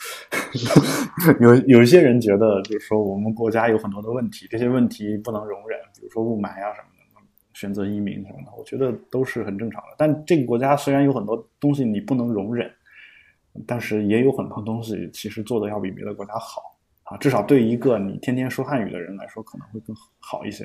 [1.41, 9.89] 有有一些人觉得就是说我们国家有很多的问题，这些问题不能容忍，比如说雾霾啊什么的，选择移民什么的，我觉得都是很正常的。
[9.97, 12.71] 但这个国家虽然有很多东西你不能容忍，
[13.67, 16.63] 但是也有很多东西其实做的要比别的国家好
[17.05, 20.65] 啊，至少对一个你天天说汉语的人来说可能会更好一些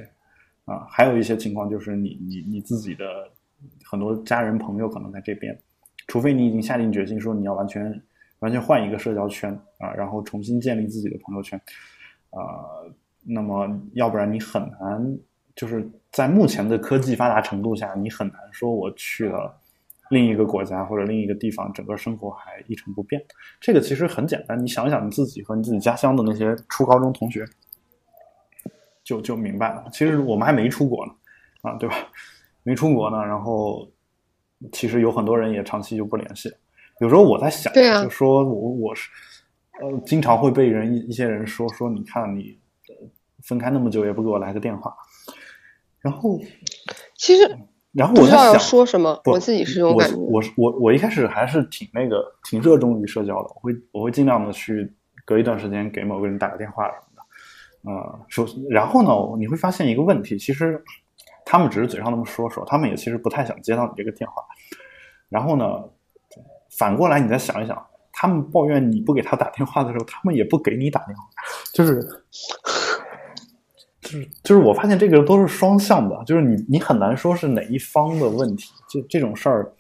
[0.66, 0.86] 啊。
[0.90, 3.06] 还有一些情况就是你你你自己的
[3.84, 5.58] 很多家人朋友可能在这边，
[6.08, 8.02] 除非你已经下定决心说你要完全
[8.40, 11.60] 完全换一个社交圈啊，然后重新建立自己的朋友圈
[12.30, 12.84] 啊，
[13.24, 15.18] 那么要不然你很难
[15.56, 19.60] 就是在目前的科技发达程度下，你很难说我去了。
[20.10, 23.24] 另一个国家或者另一个地方，整个生活还一成不变。
[23.60, 27.44] 这个其实很简单，你想一想你自己和你自己家乡的那些初高中同学，
[29.04, 29.86] 就就明白了。
[29.92, 31.14] 其实我们还没出国呢，
[31.62, 31.96] 啊，对吧？
[32.64, 33.88] 没出国呢，然后
[34.72, 36.52] 其实有很多人也长期就不联系。
[37.00, 39.10] 有时候我在想，对啊就说我我是
[39.82, 42.58] 呃，经常会被人一一些人说说，你看你
[42.88, 42.96] 呃
[43.42, 44.96] 分开那么久也不给我来个电话，
[46.00, 46.40] 然后
[47.18, 47.58] 其实
[47.92, 50.16] 然后我在想说什么，我自己是这种我感觉。
[50.16, 53.50] 我我我一开始还是挺那个，挺热衷于社交的。
[53.56, 54.92] 我会我会尽量的去
[55.26, 57.92] 隔一段时间给某个人打个电话什么的。
[57.92, 60.82] 呃，首然后呢，你会发现一个问题，其实
[61.54, 64.44] 他们只是嘴上那么说说，他们也其实不太想接到你这个电话。
[65.30, 65.84] 然后呢，
[66.80, 71.24] 反过来你再想一想，他们抱怨你不给他打电话的时候，他们也不给你打电话，
[71.72, 72.02] 就是
[74.02, 78.72] 就是就是我发现这个都是双向的，就是你你很难说是哪一方的问题。
[78.90, 79.72] 这这种事儿，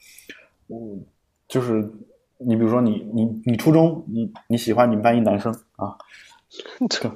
[0.67, 1.03] 嗯，
[1.47, 1.91] 就是
[2.37, 5.97] 你比如说你你你初中你你喜欢你们班一男生啊，
[7.01, 7.11] 可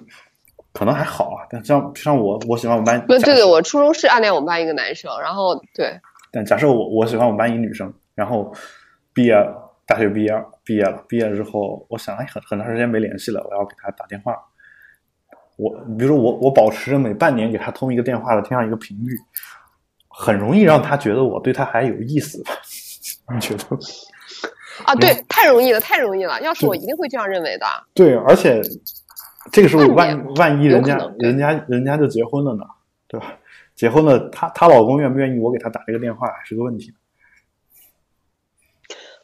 [0.77, 5.99] 可能还好啊，但像像我我喜欢我们班，不，对对，我初中是暗恋我们班一个男生，然后对，
[6.31, 8.53] 但假设我我喜欢我们班一女生，然后
[9.11, 9.35] 毕业
[9.87, 14.35] 大学毕业毕业了，毕业之后，我想哎很很长时间没联系了，我要给她打电话。
[15.57, 19.17] 我比如说我我保持着每半年给她通一个电话的这样一个频率，
[20.07, 22.51] 很容易让她觉得我对她还有意思吧？
[23.33, 23.63] 你觉得？
[24.85, 26.39] 啊，对，太容易了，太容易了。
[26.41, 27.65] 要是我一定会这样认为的。
[27.95, 28.61] 对，而且
[29.51, 32.63] 这个时候万万一人家人家人家就结婚了呢，
[33.07, 33.37] 对吧？
[33.75, 36.93] 结婚了，她她老公愿不愿意我给她打这个电话还是个问题。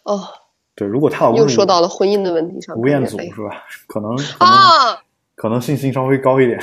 [0.03, 0.27] 哦，
[0.75, 2.75] 对，如果她老公又说到了婚姻的问题上。
[2.77, 3.63] 吴彦祖是吧？
[3.87, 5.01] 可能可能、啊，
[5.35, 6.61] 可能信心稍微高一点，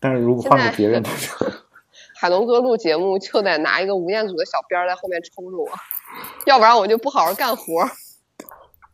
[0.00, 1.02] 但是如果换个别人，
[2.18, 5.68] 海龙哥录节目就得拿一个吴彦祖的小鞭儿在后面抽着我，
[6.46, 7.90] 要不然我就不好好干活儿。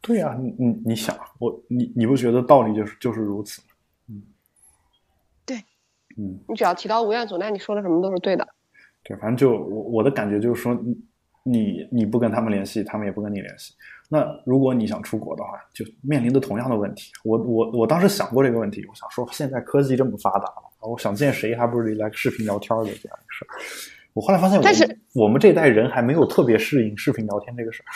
[0.01, 3.68] 对呀、你你你想，我你你不觉得道理就是就是如此吗？
[6.19, 8.47] 嗯，你只要提到吴彦祖，那你说的什么都是对的。
[9.05, 10.97] 对，反正就我我的感觉就是说，你
[11.45, 13.75] 你你不跟他们联系，他们也不跟你联系。
[14.09, 17.11] 那如果你想出国的话，就面临的同样的问题。
[17.25, 23.49] 我我我当时想过这个问题，我想说，现在科技这么发达了，我想见谁，还不如来个视频聊天的这样一个事儿。
[24.13, 27.89] 我后来发现，但是我们这代人还没有特别适应视频聊天这个事儿。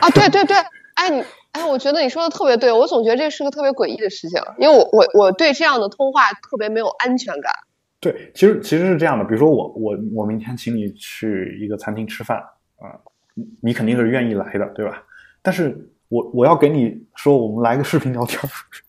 [0.00, 0.54] 啊，对对对，
[0.94, 7.52] 哎你哎，我觉得你说的特别对，我总觉得这是个特别诡异的事情，因为我我我对这样的通话特别没有安全感。
[8.00, 12.38] 对，其实其实是这样的，比如说我我我明天请你去一个餐厅吃饭
[12.78, 12.98] 啊，
[13.34, 15.02] 你你肯定是愿意来的，对吧？
[15.42, 18.40] 但是我我要给你说我们来个视频聊天，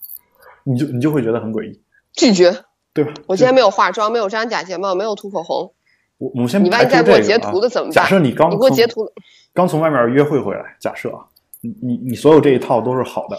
[0.65, 1.81] 你就你就会觉得很诡异，
[2.13, 2.55] 拒绝，
[2.93, 3.13] 对吧？
[3.27, 5.73] 我今天没有化妆，没有粘假睫毛，没有涂口红。
[6.17, 7.93] 我我们先你万一再给我截图的怎么办？
[7.93, 9.09] 假设你刚你给我截图，
[9.53, 11.25] 刚从外面约会回来，假设啊，
[11.65, 13.37] 你你你所有这一套都是好的，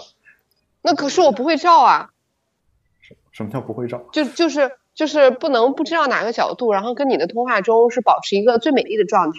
[0.82, 2.10] 那可是我不会照啊。
[3.30, 4.02] 什么叫不会照？
[4.12, 9.38] 就就是就是不能不知道哪个角度，然后跟你的通话中是保持一个最美丽的状态。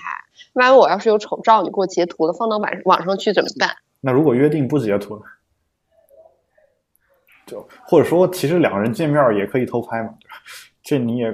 [0.54, 3.72] 万一我要是有丑照，你给我截图了，放到网网上去怎么办？
[4.02, 5.24] 那如果约定不截图呢？
[7.48, 10.36] 就或者说，其实两个人见面也可以偷拍嘛，对吧？
[10.84, 11.34] 这你也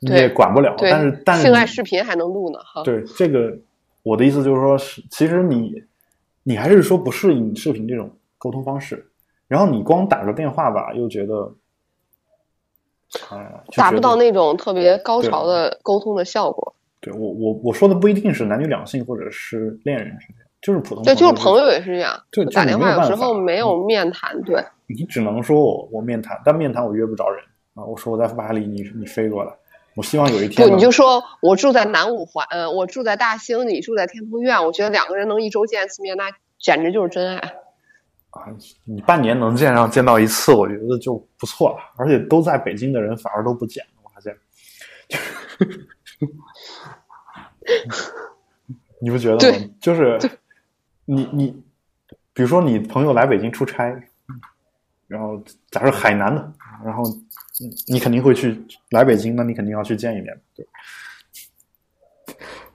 [0.00, 0.74] 你也管不了。
[0.78, 2.82] 但是但是性爱视频还能录呢，哈。
[2.82, 3.56] 对这个，
[4.02, 5.82] 我的意思就是说，是其实你
[6.44, 9.10] 你还是说不适应视频这种沟通方式，
[9.48, 11.52] 然后你光打个电话吧，又觉得。
[13.76, 16.74] 达不到那种特别高潮的沟通的效果。
[16.98, 21.04] 对我，我我说的不一定是男女两性或者是恋人之间，就是普通。
[21.04, 22.20] 对，就是朋友也是这样。
[22.32, 24.42] 对，打电话有时候没有面谈。
[24.42, 27.40] 对，你只能说我我面谈，但面谈我约不着人
[27.74, 27.84] 啊。
[27.84, 29.52] 我说我在巴黎，你你飞过来，
[29.96, 30.68] 我希望有一天。
[30.68, 37.54] 不，你就说我住在南五环，呃，我住在大兴，你住在天通苑，我觉得两个人能一周见一次面，那简直就是真爱。
[38.30, 38.48] 啊，
[38.84, 41.76] 你半年能见上见到一次，我觉得就不错了。
[41.96, 44.36] 而且都在北京的人反而都不见，我发现，
[49.00, 49.58] 你不觉得吗？
[49.80, 50.18] 就是
[51.04, 51.62] 你你，
[52.32, 53.84] 比如说你朋友来北京出差，
[55.06, 55.40] 然后
[55.70, 56.52] 假设海南的，
[56.84, 57.04] 然后
[57.86, 60.66] 你肯定会去来北京，那你肯定要去见一面，对。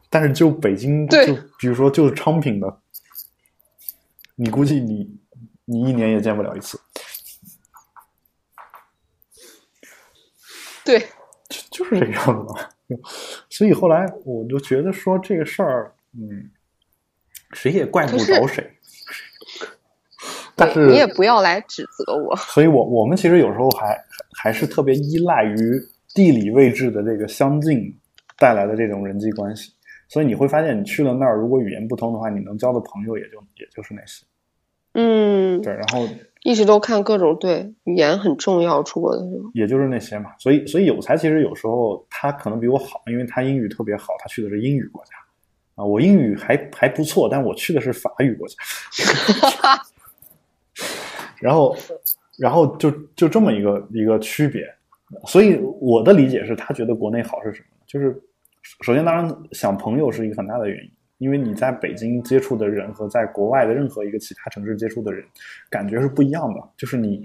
[0.10, 1.18] 但是就北京，就
[1.60, 2.82] 比如说就是昌平的，
[4.36, 5.20] 你估计你。
[5.72, 6.82] 你一年也见不了一次，
[10.84, 11.00] 对，
[11.48, 12.68] 就就是这个样子嘛。
[13.52, 16.50] 所以后来我就觉得说这个事儿，嗯，
[17.54, 18.79] 谁也怪不着谁。
[20.60, 22.36] 但是你也不要来指责我。
[22.36, 23.98] 所以我我们其实有时候还
[24.38, 25.58] 还是特别依赖于
[26.14, 27.96] 地理位置的这个相近
[28.38, 29.72] 带来的这种人际关系。
[30.08, 34.26] 所以你会发现，你去了那儿，如果语言不通的话，你能交的朋友也就也就是那些。
[34.94, 36.08] 嗯，对，然后
[36.42, 40.32] 一直都看各种对语言很重要，出国的时候也就是那些嘛。
[40.40, 45.12] 所以，所以有才其实有时候他可能比我好，因为他英语特别好，他去的是英语国家
[45.76, 45.86] 啊。
[45.86, 48.56] 我英语还还不错，但我去的是法语国家。
[51.40, 51.76] 然后，
[52.38, 54.64] 然后就就这么一个一个区别。
[55.26, 57.68] 所以我的理解是他觉得国内好是什么？
[57.88, 58.16] 就是
[58.84, 60.92] 首先，当然想朋友是一个很大的原因。
[61.18, 65.22] 因为你在北京接触的人和在国外的任何一个其他城市接触的人，
[65.70, 66.62] 感觉是不一样的。
[66.78, 67.22] 就是你，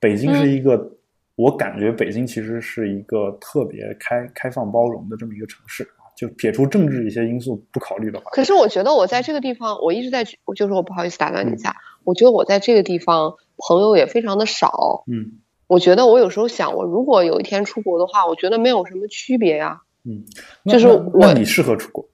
[0.00, 0.90] 北京是一个，
[1.34, 6.08] 我感觉北京其实是一个特别开开放包容的这么一个城市啊。
[6.16, 11.76] 就撇除政治一些因素不考虑的话，可是我觉得我在这个地方，我一直在，就是我不好意思打断你一下，
[12.06, 15.04] 我觉得我在这个地方朋友也非常的少。
[15.06, 19.82] 嗯，我觉得我有时候想，我如果有一天出国的话，我觉得没有什么区别呀。
[20.04, 20.24] 嗯，
[20.72, 22.08] 就是我你适合出国。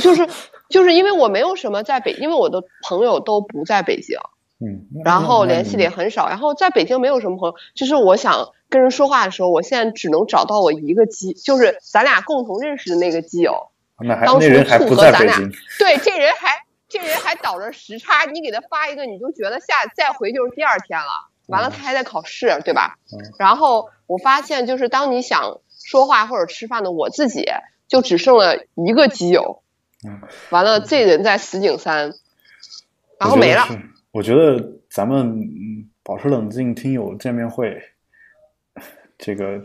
[0.00, 0.26] 就是
[0.70, 4.16] 就是因为我没有什么在北，因为我的朋友都不在北京，
[4.58, 13.52] 嗯，然后联系的也很少，然后在北京没有什么朋友，就是我想跟人说话的时候，我现在只能找到我一个基，就是咱俩共同认识的那个基友，
[14.00, 14.48] 那还当初
[14.88, 15.38] 不合咱俩，
[15.78, 16.63] 对，这人还
[17.02, 22.96] 这人还倒着时差，你给他发一个，你就觉得下再回就是第二天了，完了他还在考试，对吧？
[23.38, 27.46] 然后我发现就是当你想说话或者吃饭的我自己。
[27.86, 29.62] 就只剩了一个基友，
[30.08, 32.14] 嗯，完了，这人在石景山，
[33.20, 33.62] 然后没了。
[34.10, 34.58] 我觉得
[34.90, 35.38] 咱们
[36.02, 37.78] 保持冷静，听友见面会，
[39.18, 39.62] 这个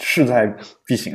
[0.00, 0.52] 势在
[0.84, 1.14] 必行，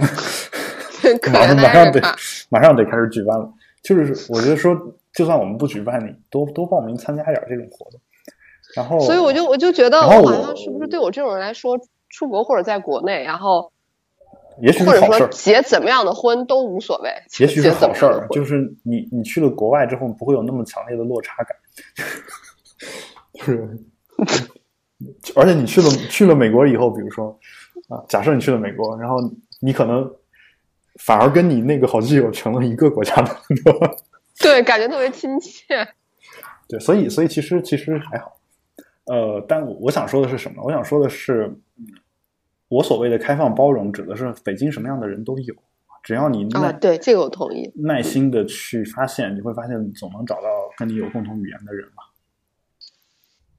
[1.31, 2.01] 马上马上得
[2.49, 3.53] 马上得开始举办了。
[3.83, 4.73] 就是我觉得说，
[5.13, 7.99] 就算我们不举办，你多多报名参加点这种活动。
[8.75, 11.79] 然后，所以我就我就觉得，我好像是不是对我这种人来说，
[12.09, 13.71] 出国或者在国内，然后。
[14.61, 18.27] 也许或者说结怎么样的婚都无所谓，也许是好事儿。
[18.29, 21.55] 就是你你去了国外之后，不会有那么强烈的落差感，
[23.45, 23.79] 是。
[25.33, 27.39] 而且你去了去了美国以后，比如说
[27.87, 29.15] 啊，假设你去了美国，然后
[29.61, 30.05] 你可能
[30.99, 33.33] 反而跟你那个好基友成了一个国家的，
[34.43, 35.63] 对，感觉特别亲切。
[36.67, 38.37] 对，所以所以其实其实还好。
[39.05, 40.63] 呃，但我想说的是什么？
[40.63, 41.53] 我想说的是。
[42.71, 45.55] 我所谓的开放包容，指的是北京什么样的人都有，
[46.03, 47.67] 只要你啊，耐对这个我同意。
[47.73, 52.03] 耐心的去发现，你会发现总能找到跟你有共同语言的人嘛。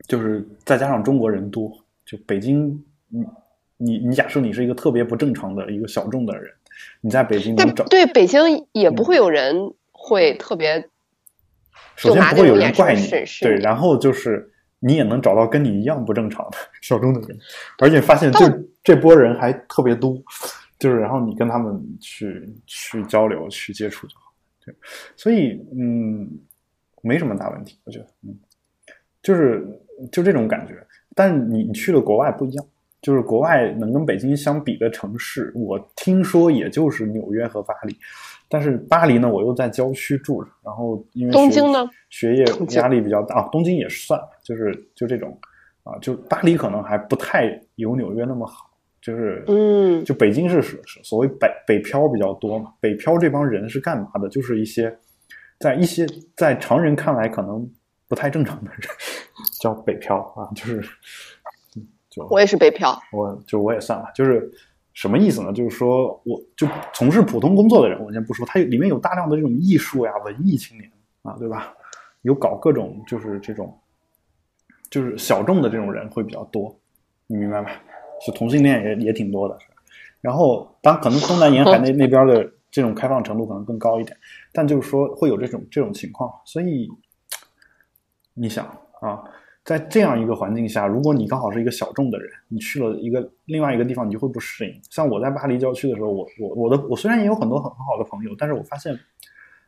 [0.07, 1.77] 就是再加上中国人多，
[2.07, 3.27] 就北京，你
[3.79, 6.55] 你你假设你是一个特别不正常的一个小众的人，
[7.01, 10.83] 你在北京能找，对北京也不会有人会特别
[11.95, 13.07] 首先不会有人怪你
[13.43, 17.39] 对，然后就是你也能找到跟你一样不正常的小众的人，
[17.79, 20.17] 而且发现这这波人还特别多，
[20.79, 24.33] 就是然后你跟他们去去交流、去接触就好，
[24.65, 24.75] 对，
[25.15, 26.27] 所以嗯，
[27.03, 28.39] 没什么大问题，我觉得，嗯，
[29.23, 29.63] 就是
[30.11, 30.75] 就这种感觉，
[31.15, 32.67] 但你你去了国外不一样。
[33.03, 37.97] 就是国外能跟北京相比的城市，我听说也就是纽约和巴黎，
[38.53, 42.45] 但是巴黎呢，我又在郊区住着，然后因为学东京呢学业
[42.75, 45.39] 压力比较大，啊，东京也算，就是就这种
[45.85, 48.69] 啊，就巴黎可能还不太有纽约那么好，
[49.01, 54.29] 就是嗯就北京是是是所谓北北漂比较多嘛，北漂这帮人是干嘛的？
[54.29, 54.99] 就是一些
[55.61, 56.05] 在一些
[56.37, 57.71] 在常人看来可能
[58.09, 58.81] 不太正常的人，
[59.61, 60.81] 叫北漂啊，就是
[61.77, 64.51] 嗯就我也是北漂，我就我也算了，就是
[64.93, 65.53] 什么意思呢？
[65.53, 70.91] 就是说，我就从事普通工作的人，我先不说，他里面有大量的这种艺术呀、文艺青年
[71.23, 71.75] 啊，对吧？
[72.23, 73.79] 有搞各种就是这种，
[74.91, 76.77] 就是小众的这种人会比较多，
[77.27, 77.71] 你明白吧？
[78.27, 79.57] 就同性恋也也挺多的，
[80.21, 84.15] 然后，当然可能东南沿海那那边的这种开放程度可能更高一点，
[84.53, 86.87] 但就是说会有这种这种情况，所以
[88.35, 88.67] 你想
[89.01, 89.25] 啊，
[89.65, 94.81] 在这样一个环境下，如果你刚好是一个小众的人，你去了一个另外一个地方，你就会不适应。
[94.91, 98.99] 像我在巴黎郊区的时候，我我我的我虽然也有很多很很好的朋友，但是我发现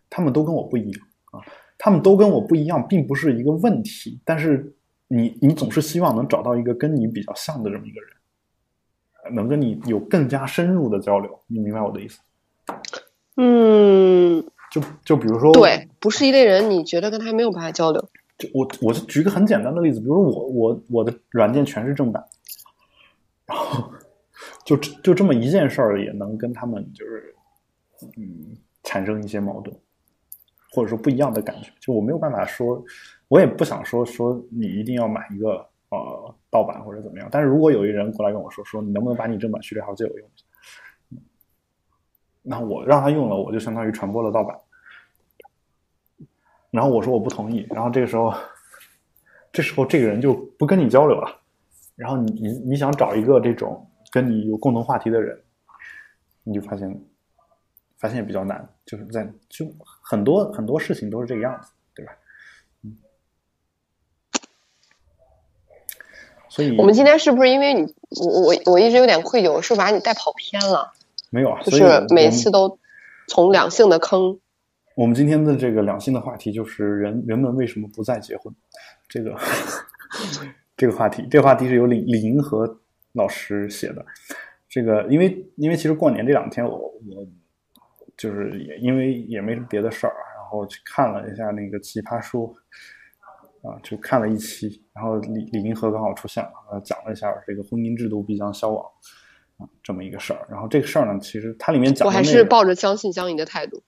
[0.08, 1.40] 他们都跟我不一样啊，
[1.78, 4.74] 他们都跟我不一样，并不是一个问题，但是
[5.08, 12.18] 你你总是希望能找到一个跟你比较像的这么一个人，能跟你有更加深入的交流，你明白我的意思？
[13.36, 18.08] 嗯，就就比如说，对，不是一类人，你觉得跟他没有办法交流，
[18.54, 22.24] 我我就举个很简单的例子，比如说我我我的软件全是正版，
[23.46, 23.92] 然后
[24.64, 27.34] 就就这么一件事儿也能跟他们就是
[28.16, 29.76] 嗯产生一些矛盾，
[30.72, 31.70] 或者说不一样的感觉。
[31.80, 32.82] 就我没有办法说，
[33.28, 37.28] 我也不想说说你一定要买一个呃盗版或者怎么样。
[37.30, 40.46] 但是如果有一人过来跟我说说你能不能把你正版序列号借我用一下，
[42.42, 44.56] 那我让他用了，我就相当于传播了盗版。
[46.72, 48.34] 然后我说我不同意，然后这个时候，
[49.52, 51.38] 这时候这个人就不跟你交流了。
[51.94, 55.38] 然后你你你想找一个这种跟你有共同话题的人，
[56.42, 57.00] 你就发现
[57.98, 59.66] 发现比较难，就是在就
[60.02, 62.12] 很多很多事情都是这个样子，对吧？
[62.82, 62.96] 嗯，
[66.48, 70.92] 所以我们今天是不是因为你，我我我一直有点愧疚，我是不是把你带跑偏了？
[71.28, 72.78] 没有啊，就是每次都
[73.28, 74.40] 从两性的坑，
[74.94, 78.54] 我们今天的这个两性的话题就是人人们为什么不再结婚？
[79.08, 79.38] 这个
[80.76, 82.80] 这个话题，这个话题是由李李银河
[83.12, 84.04] 老师写的。
[84.68, 87.26] 这个因为因为其实过年这两天我我
[88.16, 92.54] 就是也因为也没什么别的事儿，然后去看了一下那个奇葩说
[93.62, 98.84] 啊，就看了一期，然后李李银河刚好出现了，呃，讲了一下这个婚姻制度必将消亡
[99.58, 100.46] 啊这么一个事儿。
[100.50, 103.82] 然后这个事儿呢，其实它里面讲我还的内容是抱着将信将疑的态度。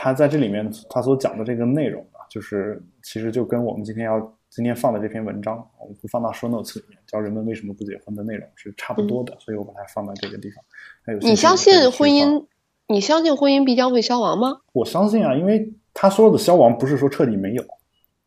[0.00, 10.64] 他在这里面他所讲的这个内容啊，就是其实就跟我们今天要今天放的这篇文章，我们会放到 show notes 里面，教人们为什么不结婚的内容是差不多的，所以我把它放到这个地方。
[11.04, 12.08] 还有嗯你相信婚？
[12.08, 12.46] 姻？
[12.86, 14.60] 你相信婚姻必将会消亡吗？
[14.72, 17.62] 我相信啊，因为他说的消亡不是说彻底没有，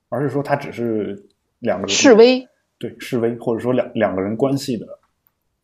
[0.09, 1.25] 而是说他只是
[1.59, 2.47] 两个人示威，
[2.77, 4.85] 对示威，或者说两两个人关系的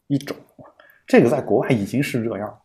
[0.07, 0.35] 一种。
[1.05, 2.57] 这个在国外已经是这样了。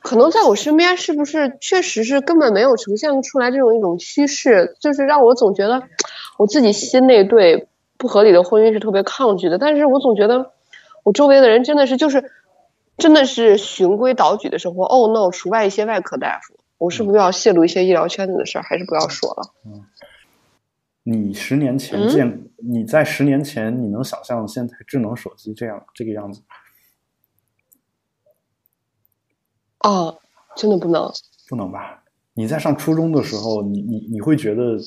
[0.00, 5.82] 可能在我身边是不是确实是根本没有呈现出来这种一种趋势，就是让我总觉得
[6.38, 10.52] 我自己心内对不合理的婚姻是特别抗拒的，但是我总觉得
[11.04, 12.24] 我周围的人真的是就是
[12.96, 14.84] 真的是循规蹈矩的生活。
[14.84, 18.62] Oh no，除外一些外科大夫，我是不是要泄露一些医疗圈子的事儿？
[18.62, 19.42] 还是不要说了？
[19.66, 19.84] 嗯
[21.02, 26.42] 你十年前嗯见、你在十年前，你能想象现在智能手机这样这个样子？
[29.80, 30.18] 哦，
[30.56, 31.10] 真的不能。
[31.48, 32.02] 不能吧？
[32.34, 34.78] 你在上初中的时候，你你你会觉得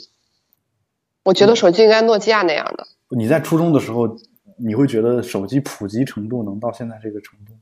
[1.23, 2.87] 我觉得手机应该诺基亚那样的。
[3.09, 4.17] 你在初中的时候，
[4.57, 7.53] 你会觉得手机普及程度能到现在这个程度？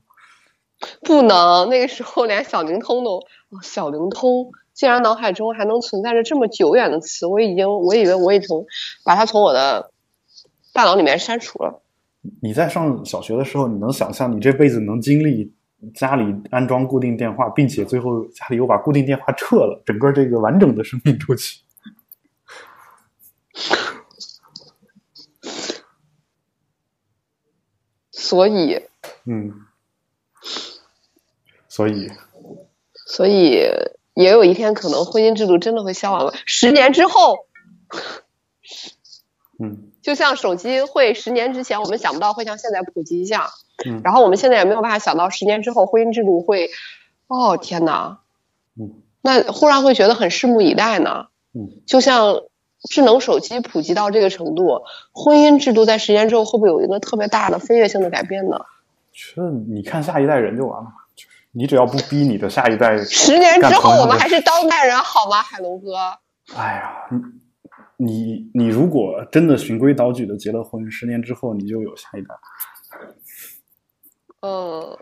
[1.02, 3.18] 不能，那个时候连小灵通都，
[3.50, 8.48] 哦小灵通竟然脑海中还能存在着这么久远的词，我已经我以为我已经
[9.04, 9.90] 把它从我的
[10.72, 11.82] 大脑里面删除了。
[12.40, 15.52] 你在上小学的时候，你能想象你这辈子能经历
[15.94, 21.60] 家里安装固定电话，并且最后家里又把固定电话撤了，整个这个完整的生命周期？
[28.10, 28.80] 所以，
[29.26, 29.52] 嗯，
[31.68, 32.10] 所以，
[33.06, 33.68] 所以
[34.14, 36.32] 也有一天可能婚姻制度真的会消亡了。
[36.46, 37.46] 十年之后，
[39.58, 43.46] 嗯就像手机会十年之前我们想不到会像现在普及一样，
[43.86, 46.68] 嗯然后我们现在也没有办法想到十年之后婚姻制度会，
[47.28, 48.18] 哦天哪，
[48.78, 51.26] 嗯那忽然会觉得很拭目以待呢。
[51.54, 52.42] 嗯，就像
[52.90, 54.82] 智能手机普及到这个程度，
[55.12, 58.56] 婚姻制度在十年之后会不会有一个特别大的飞跃性的改变呢？
[59.12, 65.94] 觉得你看下一代人就完了，就是你只要不逼你的下一代，十年之后我们还是当代人好吗，海龙哥？
[66.56, 67.08] 哎呀，
[68.04, 72.34] 你你你如果真的循规蹈矩的结了婚，十年之后你就有下一代
[74.40, 74.98] 嗯，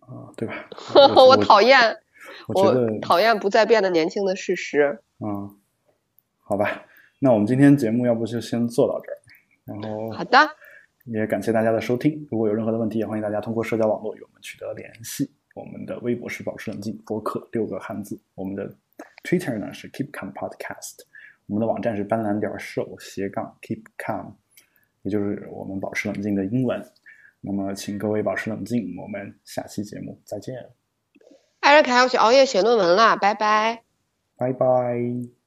[0.00, 0.54] 啊、对吧？
[1.14, 1.78] 我讨厌，
[2.48, 5.00] 我觉得我讨厌不再变得年轻的事实。
[5.20, 5.56] 嗯，
[6.38, 6.84] 好吧，
[7.20, 9.16] 那我们今天节目要不就先做到这儿，
[9.64, 10.38] 然后好的，
[11.04, 12.26] 也感谢大家的收听。
[12.30, 15.30] 如果有任何的问题，也欢迎大家通过社交网络与我们取得联系。
[15.54, 18.72] 我们的微博是保持冷静播客六个汉字，我们的
[19.24, 20.98] Twitter 呢是 Keep Calm Podcast，
[21.50, 24.34] 我们的网站是斑斓点 show 斜杠 Keep Calm，
[25.02, 26.80] 也就是我们保持冷静的英文。
[27.40, 30.54] 那么，请各位保持冷静，我们下期节目再见，
[31.58, 33.82] 艾瑞卡要去熬夜写论文啦，拜拜。
[34.36, 35.39] 拜拜。